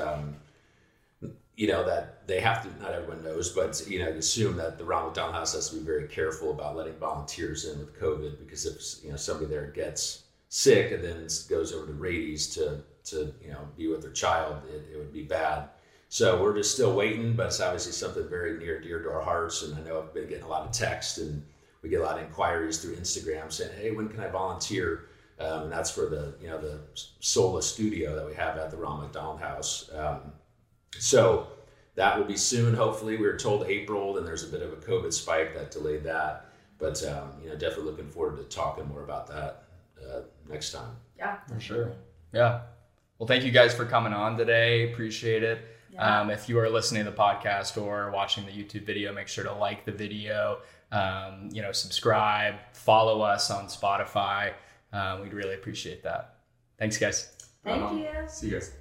You 1.59 1.67
know 1.67 1.83
that 1.83 2.25
they 2.25 2.39
have 2.39 2.63
to. 2.63 2.81
Not 2.81 2.93
everyone 2.93 3.21
knows, 3.21 3.49
but 3.49 3.85
you 3.85 3.99
know, 3.99 4.07
assume 4.07 4.55
that 4.55 4.77
the 4.77 4.85
Ronald 4.85 5.09
McDonald 5.09 5.35
House 5.35 5.53
has 5.55 5.69
to 5.71 5.75
be 5.75 5.83
very 5.83 6.07
careful 6.07 6.51
about 6.51 6.77
letting 6.77 6.93
volunteers 6.93 7.65
in 7.65 7.77
with 7.79 7.99
COVID 7.99 8.39
because 8.39 8.65
if 8.65 9.03
you 9.03 9.11
know 9.11 9.17
somebody 9.17 9.47
there 9.47 9.67
gets 9.67 10.23
sick 10.47 10.93
and 10.93 11.03
then 11.03 11.27
goes 11.49 11.73
over 11.73 11.85
to 11.85 11.91
Rady's 11.91 12.47
to 12.55 12.81
to 13.07 13.33
you 13.43 13.51
know 13.51 13.67
be 13.75 13.89
with 13.89 14.01
their 14.01 14.13
child, 14.13 14.61
it, 14.73 14.93
it 14.93 14.97
would 14.97 15.11
be 15.11 15.23
bad. 15.23 15.67
So 16.07 16.41
we're 16.41 16.55
just 16.55 16.75
still 16.75 16.95
waiting, 16.95 17.33
but 17.33 17.47
it's 17.47 17.59
obviously 17.59 17.91
something 17.91 18.29
very 18.29 18.57
near 18.57 18.77
and 18.77 18.85
dear 18.85 19.03
to 19.03 19.11
our 19.11 19.21
hearts. 19.21 19.61
And 19.61 19.75
I 19.75 19.81
know 19.81 19.99
I've 19.99 20.13
been 20.13 20.29
getting 20.29 20.45
a 20.45 20.47
lot 20.47 20.65
of 20.65 20.71
text 20.71 21.17
and 21.17 21.43
we 21.81 21.89
get 21.89 21.99
a 21.99 22.05
lot 22.05 22.19
of 22.19 22.23
inquiries 22.23 22.77
through 22.77 22.95
Instagram 22.95 23.51
saying, 23.51 23.77
"Hey, 23.77 23.91
when 23.91 24.07
can 24.07 24.21
I 24.21 24.29
volunteer?" 24.29 25.09
Um, 25.41 25.63
and 25.63 25.71
that's 25.73 25.91
for 25.91 26.05
the 26.05 26.35
you 26.39 26.47
know 26.47 26.57
the 26.57 26.79
Sola 27.19 27.61
studio 27.61 28.15
that 28.15 28.25
we 28.25 28.33
have 28.35 28.57
at 28.57 28.71
the 28.71 28.77
Ronald 28.77 29.01
McDonald 29.01 29.41
House. 29.41 29.89
Um, 29.93 30.31
so 30.97 31.47
that 31.95 32.17
will 32.17 32.25
be 32.25 32.37
soon. 32.37 32.73
Hopefully, 32.73 33.17
we 33.17 33.25
were 33.25 33.37
told 33.37 33.65
April, 33.65 34.17
and 34.17 34.25
there's 34.25 34.43
a 34.43 34.47
bit 34.47 34.61
of 34.61 34.73
a 34.73 34.77
COVID 34.77 35.13
spike 35.13 35.53
that 35.55 35.71
delayed 35.71 36.03
that. 36.03 36.45
But 36.77 37.03
um, 37.05 37.33
you 37.43 37.49
know, 37.49 37.55
definitely 37.55 37.91
looking 37.91 38.09
forward 38.09 38.37
to 38.37 38.43
talking 38.43 38.87
more 38.87 39.03
about 39.03 39.27
that 39.27 39.63
uh, 40.01 40.21
next 40.47 40.71
time. 40.71 40.95
Yeah. 41.17 41.37
For 41.47 41.59
sure. 41.59 41.91
Yeah. 42.33 42.61
Well, 43.17 43.27
thank 43.27 43.43
you 43.43 43.51
guys 43.51 43.73
for 43.73 43.85
coming 43.85 44.13
on 44.13 44.37
today. 44.37 44.93
Appreciate 44.93 45.43
it. 45.43 45.59
Yeah. 45.91 46.21
Um, 46.21 46.29
if 46.29 46.47
you 46.47 46.57
are 46.59 46.69
listening 46.69 47.03
to 47.03 47.11
the 47.11 47.17
podcast 47.17 47.81
or 47.81 48.11
watching 48.11 48.45
the 48.45 48.51
YouTube 48.51 48.85
video, 48.85 49.11
make 49.13 49.27
sure 49.27 49.43
to 49.43 49.53
like 49.53 49.83
the 49.85 49.91
video. 49.91 50.59
Um, 50.91 51.49
you 51.51 51.61
know, 51.61 51.71
subscribe, 51.71 52.55
follow 52.71 53.21
us 53.21 53.51
on 53.51 53.65
Spotify. 53.65 54.53
Um, 54.93 55.21
we'd 55.21 55.33
really 55.33 55.55
appreciate 55.55 56.03
that. 56.03 56.37
Thanks, 56.77 56.97
guys. 56.97 57.33
Thank 57.63 57.99
you. 57.99 58.07
See 58.27 58.47
you 58.47 58.53
guys. 58.53 58.71